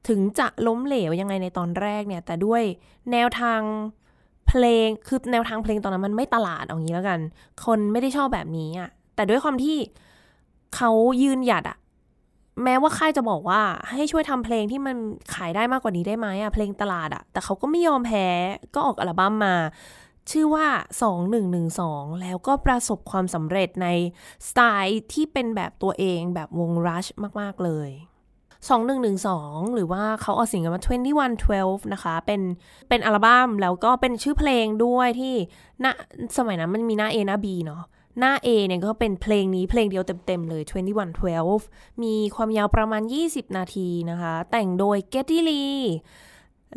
[0.08, 2.62] ถึงจะล้มเหลวยังไงในตอนแรกเนี่ย แต่ด้วย
[3.12, 3.60] แนวทาง
[4.48, 7.20] เพลงคือแนวทางเพลงตอนนั้นมันไม่ตลาดเอางี้แล้วกัน
[7.64, 9.76] คนไม่ได้ชอบแบบนี้อะแต่ด้วยความที่
[10.76, 10.90] เขา
[11.22, 11.78] ยืนหยัดอะ
[12.64, 14.96] แม้ว่าค่ายจะบอกว่าให้ช่วยทำเพลงที่มัน
[15.34, 18.26] ขายได้มากกว่านี้ได้ไหมอะเพลงตลาดอะแต่เขาก็ไม่ยอมแพ้
[18.74, 19.54] ก็ออกอัลบั้มมา
[20.30, 20.68] ชื่อว่า
[21.44, 23.88] 2112 แล้วก็ประสบความสำเร็จใน
[24.48, 27.10] สไตล์ที่เป็นแบบตัวเองแบบวง Rush
[27.40, 27.90] มาก ๆ เลย
[28.68, 30.82] 2112 หรือว่าเขาเอาสิ่งกันมา
[31.36, 32.40] 2112 นะคะ เป็น
[32.88, 35.34] เป็นอัลบั้มแล้วก็เป็นชื่อเพลงด้วยที่
[35.84, 35.86] ณ
[36.36, 37.82] สมัยนั้นมันมีหน้า A หน้า B เนาะ
[38.20, 40.62] หน้า A เนี่ยก็เป็นเพลงนี้เพลงเดียวเต็มๆเลย
[41.32, 45.80] 2112 มีความยาวประมาณ 20 นาทีนะคะ แต่งโดย Geddy Lee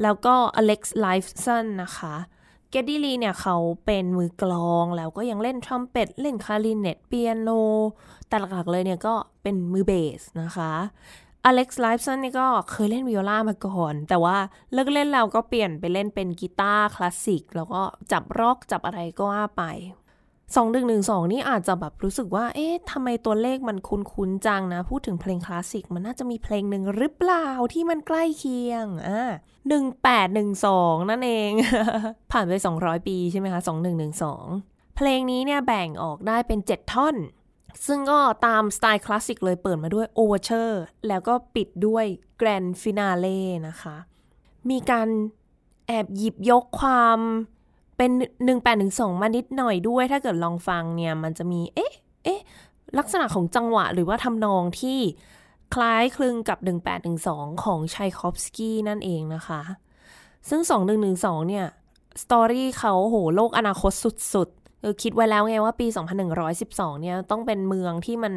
[0.03, 2.15] แล้วก็ Alex Lifeson นะคะ
[2.72, 3.55] เกดดี้ลีเนี่ยเขา
[3.86, 7.49] เป็นมือกลองแล้วก็ยังเล่นทรัมเป็ตเล่นคลาริเนตเปียโน
[8.28, 10.72] แต่หลักๆเลยเนี่ยก็เป็นมือเบสนะคะ
[11.45, 14.38] อเล็กซ์ไลฟ์สันนี่ก็เคยเล่นวิโอลามาก่อน แต่ว่า
[14.74, 19.63] เลิกเล่นแล้วก็เปลี่ยนไปเล่นเป็นกีตาร์คลาสสิก แล้วก็จับร็อกจับอะไรก็ว่าไป
[20.55, 29.31] สองหนึ่งหนึ่งสองนี่อาจจะแบบรู้สึกว่า เอ๊ะทำไมตัวเลขมันคุ้นๆจังนะ พูดถึงเพลงคลาสสิก มันน่าจะมีเพลงหนึ่งหรือเปล่าที่มันใกล้เคียง อ่า
[29.67, 31.51] หนึ่งแปดหนึ่งสองนั่นเอง
[32.31, 34.45] ผ่านไป 200 ปีใช่ไหมคะสองหนึ่งหนึ่งสอง
[34.95, 37.15] เพลงนี้เนี่ยแบ่งออกได้เป็น 7 ท่อน
[37.87, 42.05] ซึ่งก็ตามสไตล์คลาสสิกเลยเปิดมาด้วย overture แล้วก็ปิดด้วย
[42.38, 43.97] grand finale นะคะ
[44.69, 45.07] มีการ
[45.87, 47.19] แอบหยิบยกความ
[47.97, 48.11] เป็น
[48.67, 51.93] 1812มานิดหน่อยด้วย ถ้าเกิดลองฟังเนี่ยมันจะมีเอ๊ะ
[52.23, 52.39] เอ๊ะ
[52.97, 54.99] ลักษณะของจังหวะหรือว่าทำนองที่
[55.73, 56.59] คล้ายคลึงกับ
[57.11, 59.61] 1812 ของไชคอฟสกี้นั่นเองนะคะ
[60.49, 60.61] ซึ่ง
[61.05, 61.65] 2112 เนี่ย
[62.23, 63.91] story เขาโหโลกอนาคต
[64.33, 65.87] สุดๆเออคิดไว้แล้วไงว่าปี
[66.43, 68.33] 2112 เนี่ย ต้องเป็นเมืองที่มัน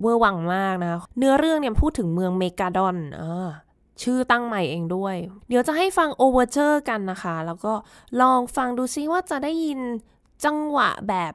[0.00, 3.50] เวอร์วังมากนะ เนื้อเรื่องเนี่ยพูดถึงเมืองเมกาดอนอ่า
[4.02, 5.16] ชื่อตั้งใหม่เองด้วย
[5.48, 7.72] เดี๋ยวจะให้ฟังโอเวอร์เจอร์กันนะคะ แล้วก็
[8.20, 9.80] ลองฟังดูซิว่าจะได้ยิน
[10.44, 11.32] จังหวะแบบ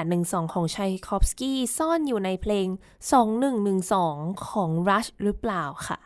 [0.00, 2.66] 1812 ของชัยคอฟสกี้ซ่อนอยู่ในเพลง
[3.56, 5.98] 2112 ของ Rush หรือเปล่าค่ะ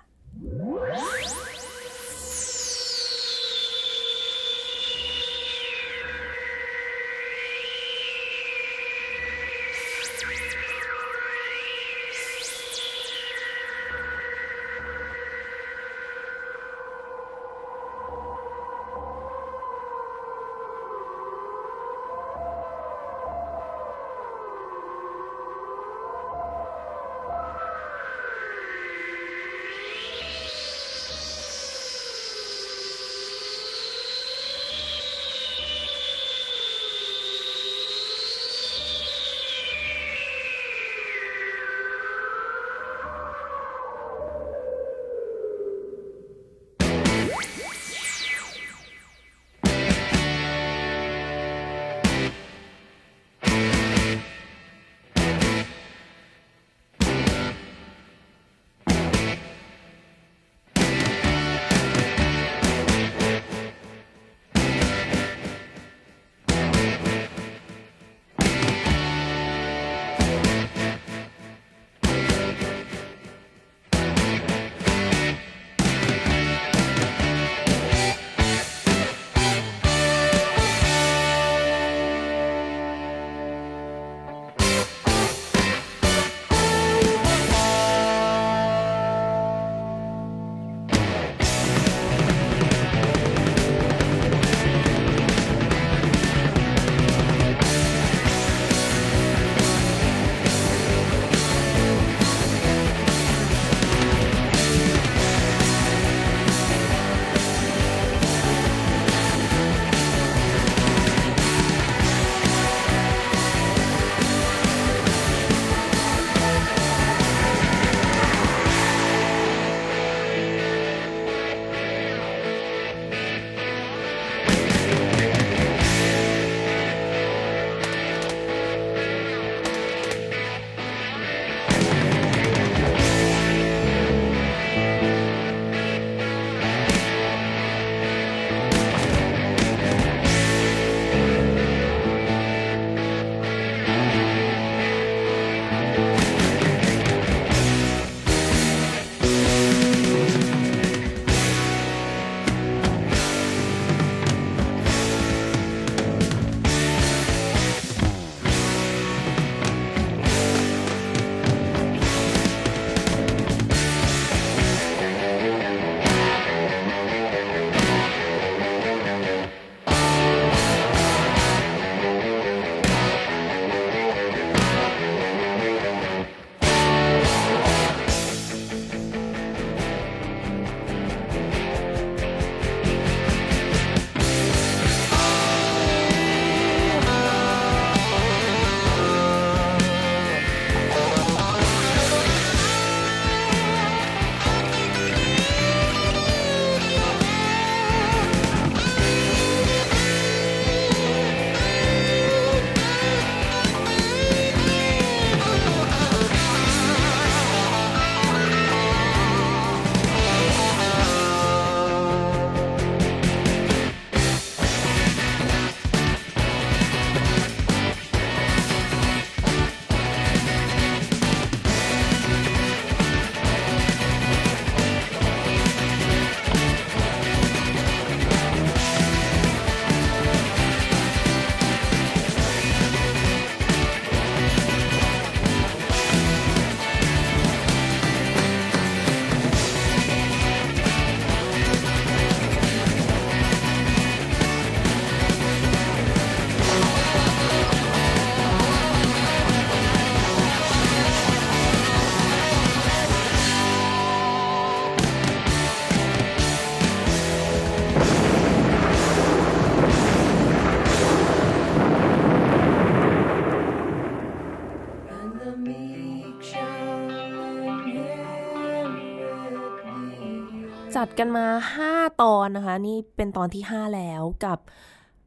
[271.02, 271.46] จัดกันมา
[271.84, 274.58] 5 ตอนนะคะ นี่เป็นตอนที่ 5 แล้วกับ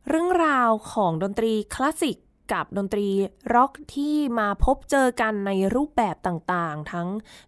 [0.07, 2.17] เรื่องราวของดนตรีคลาสสิก
[2.53, 3.07] กับดนตรี
[3.53, 7.07] ร็อกที่มาพบเจอกันในรูปแบบต่างๆ ทั้ง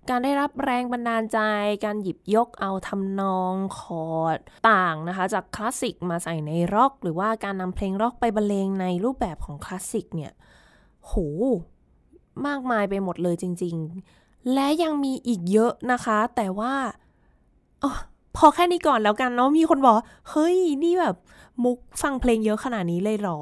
[0.10, 1.40] การได้รับแรงบันดาลใจ
[1.86, 4.38] การหยิบยกเอาทำนองคอร์ด
[4.70, 10.32] ต่างนะคะ จากคลาสสิกมาใส่ในร็อก หรือว่าการนำเพลงร็อกไปบรรเลงในรูปแบบของคลาสสิกเนี่ย
[11.06, 11.14] โห
[12.48, 13.76] มากมายไปหมดเลยจริง
[14.14, 16.74] ๆ และยังมีอีกเยอะนะคะ แต่ว่า
[17.84, 17.94] อ๋อ
[18.38, 19.96] พอแค่นี้ก่อนแล้วกันเนาะมีคนบอก
[20.30, 21.16] เฮ้ย นี่แบบ
[21.64, 23.40] มุกฟังเพลงเยอะขนาดนี้เลยหรอ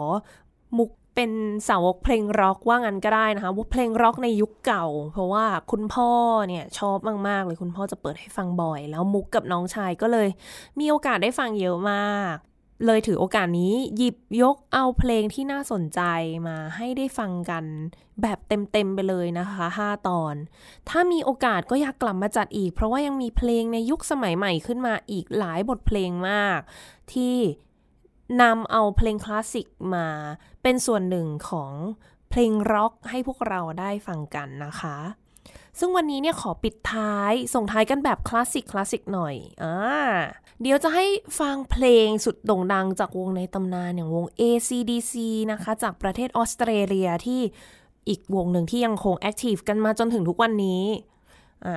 [0.78, 1.32] มุกเป็น
[1.70, 6.10] สาวกเพลงร็อกว่างั้นก็ได้นะคะว่าเพลงร็อกในยุคเก่า เพราะว่าคุณพ่อ
[6.48, 10.28] เนี่ยชอบมาก ๆ เลยคุณพ่อจะเปิดให้ฟังบ่อย แล้วมุกกับน้องชายก็เลย
[10.80, 12.36] มีโอกาสได้ฟังเยอะมาก
[12.86, 16.02] เลยถือโอกาสนี้หยิบยกเอาเพลงที่น่าสนใจ
[16.48, 17.66] มาให้ได้ฟังกัน
[18.22, 20.36] แบบเต็มๆไปเลยนะคะ 5 ตอน
[20.90, 26.60] ถ้ามีโอกาสก็อยากกลับมาจัดอีก เพราะว่ายังมีเพลงในยุคสมัยใหม่ขึ้นมาอีกหลายบทเพลงมาก
[27.14, 27.38] ที่
[28.42, 30.08] นำเอาเพลงคลาสสิกมา
[30.64, 31.74] เป็นส่วนหนึ่งของ
[32.30, 34.98] เพลงร็อกให้พวกเราได้ฟังกันนะคะ
[35.80, 39.76] ซึ่งวันนี้เนี่ยขอปิดท้าย ส่งท้ายกันแบบคลาสสิกคลาสสิกหน่อยอ่า
[40.62, 41.06] เดี๋ยวจะให้
[41.40, 45.14] ฟังเพลงสุดโด่งดังจากวงในตำนานอย่างวง ACDC
[45.52, 47.42] นะคะ จากประเทศออสเตรเลียที่
[48.10, 50.84] อีกวงหนึ่งที่ยังคงแอคทีฟกันมาจนถึงทุกวันนี้
[51.66, 51.76] อ่า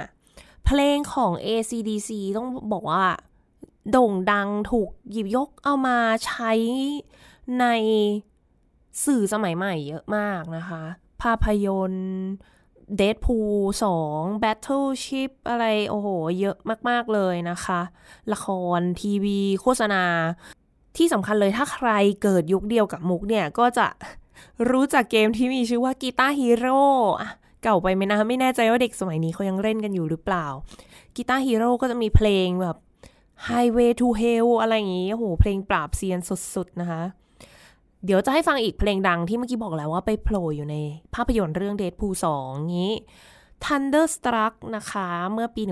[0.64, 3.04] เพลงของ ACDC ต้องบอกว่า
[3.90, 6.52] โด่งดังถูกหยิบยกเอามาใช้
[7.60, 7.66] ใน
[9.04, 10.82] สื่อสมัยใหม่เยอะมากนะคะ
[11.22, 12.10] ภาพยนตร์
[13.00, 13.60] Deadpool
[14.04, 16.08] 2 Battleship อะไร โอ้โห
[16.40, 16.56] เยอะ
[16.88, 17.80] มาก ๆ เลยนะคะ
[18.32, 18.46] ละค
[18.78, 20.04] รทีวี โฆษณา
[20.96, 21.88] ที่สำคัญเลยถ้าใคร
[22.22, 23.86] เกิดยุคเดียวกับมุกเนี่ย ก็จะ
[24.70, 26.80] รู้จักเกมที่มีชื่อว่า Guitar Hero
[27.62, 30.46] เก่าไปไหมนะไม่แน่ใจว่าเด็กสมัยนี้เขายังเล่นกันอยู่หรือเปล่า
[31.16, 32.76] Guitar Hero ก็จะมีเพลงแบบ
[33.48, 36.18] Highway to Hell อะไรอย่างงี้โอ้โห เพลงปราบเซียน
[36.54, 37.02] สุด ๆ นะคะ
[38.04, 40.76] เดี๋ยวจะให้ฟังอีกเพลงดังที่เมื่อกี้บอกแล้วว่าไปโผล่อยู่ใน
[41.14, 42.94] ภาพยนตร์เรื่อง Deadpool 2งี้
[43.64, 45.62] Thunderstruck นะคะ เมื่อปี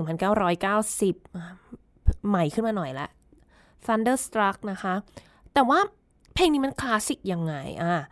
[0.63, 1.45] 1990อะ
[2.27, 3.07] ใหม่ขึ้นมาหน่อยละ
[3.85, 4.93] Thunderstruck นะคะ
[5.53, 5.79] แต่ว่า
[6.33, 8.03] เพลงนี้มันคลาสสิกยังไงอะ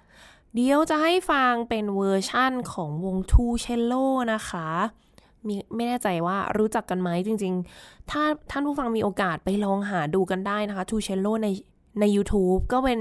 [0.53, 4.67] เดี๋ยวจะให้ฟังเป็นเวอร์ชั่นของวง 2Cellos นะคะ
[5.47, 11.47] มีไม่แน่ใจว่ารู้จักกันไหมจริง ๆ ถ้าท่านผู้ฟังมีโอกาสไปลองหาดูกันได้นะคะ 2Cellos ใน
[11.99, 12.99] ใน YouTube ก็เป็น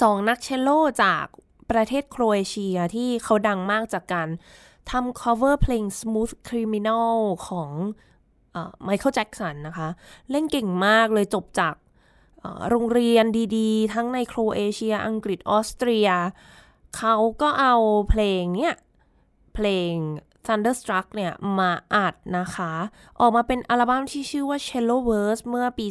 [0.00, 0.70] สองนักเชลโล
[1.02, 1.24] จาก
[1.70, 4.28] ประเทศโครเอเชียที่เขาดังมากจากการ
[4.90, 7.16] ทำ cover เพลง Smooth Criminal
[7.48, 7.70] ของ
[8.84, 9.88] ไมเคิลแจ็กสันนะคะ
[10.30, 11.74] เล่นเก่งมากเลยจบจาก
[12.70, 13.24] โรงเรียน
[13.56, 16.08] ดีๆ ทั้งในโครเอเชีย อังกฤษออสเตรีย
[16.96, 17.74] เขาก็เอา
[18.10, 18.74] เพลงเนี่ย
[19.54, 19.92] เพลง
[20.46, 22.72] Thunderstruck เนี่ย มาอัดนะคะ
[23.20, 25.86] ออกมาเป็นอัลบั้มที่ชื่อว่า Celloverse เมื่อปี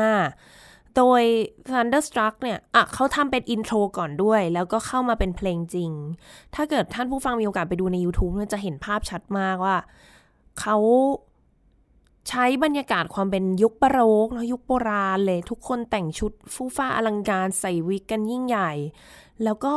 [0.00, 1.22] 2015 โดย
[1.70, 5.90] Thunderstruck เนี่ย อะเขาทำเป็น intro ก่อนด้วย แล้วก็เข้ามาเป็นเพลงจริง
[6.54, 9.76] ถ้าเกิดท่านผู้ฟังมีโอกาสไปดูใน YouTube เนี่ยจะเห็นภาพชัดมากว่า
[10.60, 10.76] เขา
[12.28, 18.72] ใช้บรรยากาศความเป็นยุคบาโรกเนะยุคโบราณเลย ทุกคนแต่งชุดฟูฟ้าอลังการใส่วิกกันยิ่งใหญ่
[19.44, 19.74] แล้วก็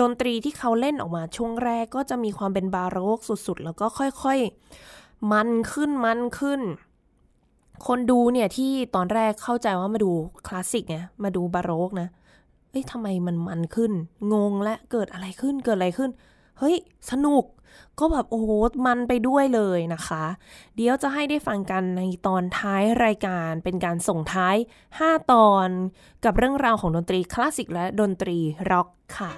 [0.00, 6.60] ดนตรีที่เขาเล่นออกมาช่วงแรกก็จะมีความเป็นบาโรกสุดๆ แล้วก็ค่อยๆ มันขึ้นมันขึ้น
[7.86, 10.10] คนดูเนี่ยที่ตอนแรกเข้าใจว่ามาดู
[10.46, 12.08] คลาสสิกไงมาดูบาโรกนะ
[12.70, 13.92] เอ้ยทำไมมันมันขึ้น
[14.32, 16.10] งงและเกิดอะไรขึ้นเกิดอะไรขึ้น
[16.58, 16.76] เฮ้ย
[17.10, 17.44] สนุก
[18.00, 18.48] ก็แบบ โอ้โห
[18.86, 20.24] มันไปด้วยเลยนะคะ
[20.74, 24.56] เดี๋ยวจะให้ได้ฟังกันในตอนท้ายรายการเป็นการส่งท้าย
[24.92, 25.68] 5 ตอน
[26.24, 28.38] กับเรื่องราวของดนตรีคลาสสิกและดนตรี
[28.70, 29.30] ร็อกค่ะ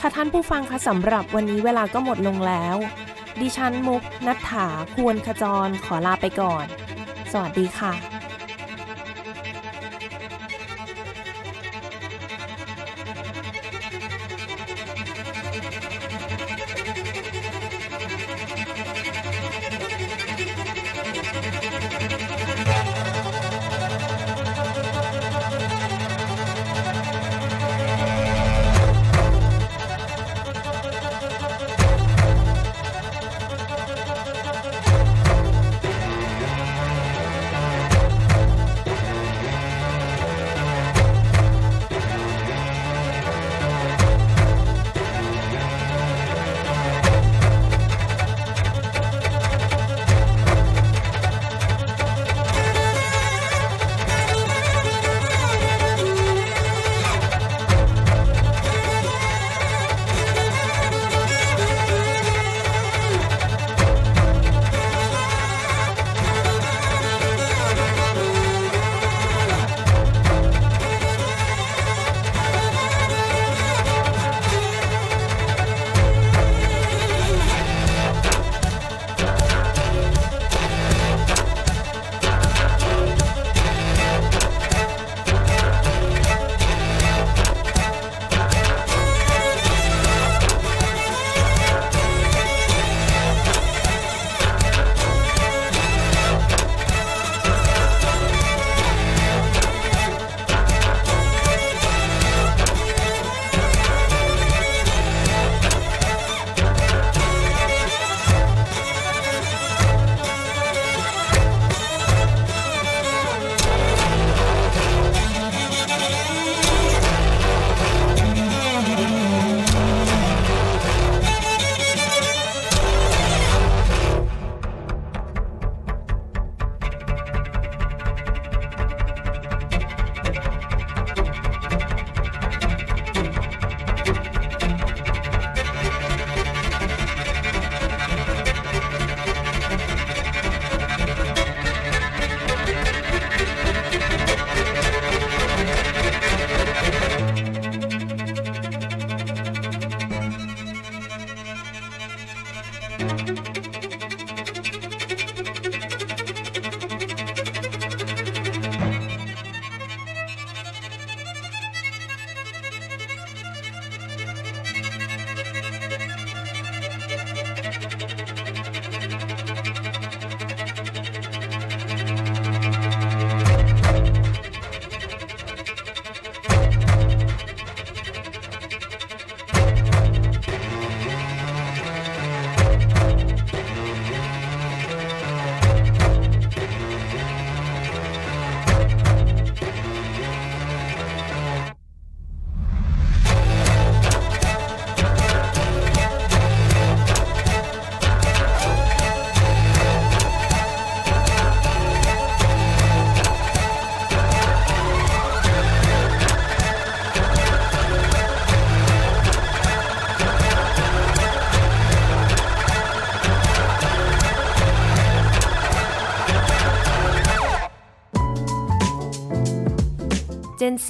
[0.00, 2.76] ค่ะท่านผู้ฟังคะสำหรับวันนี้เวลาก็หมดลงแล้ว
[3.40, 6.66] ดิฉันมุกนัฐถาควรขจรขอลาไปก่อน
[7.32, 8.19] สวัสดีค่ะ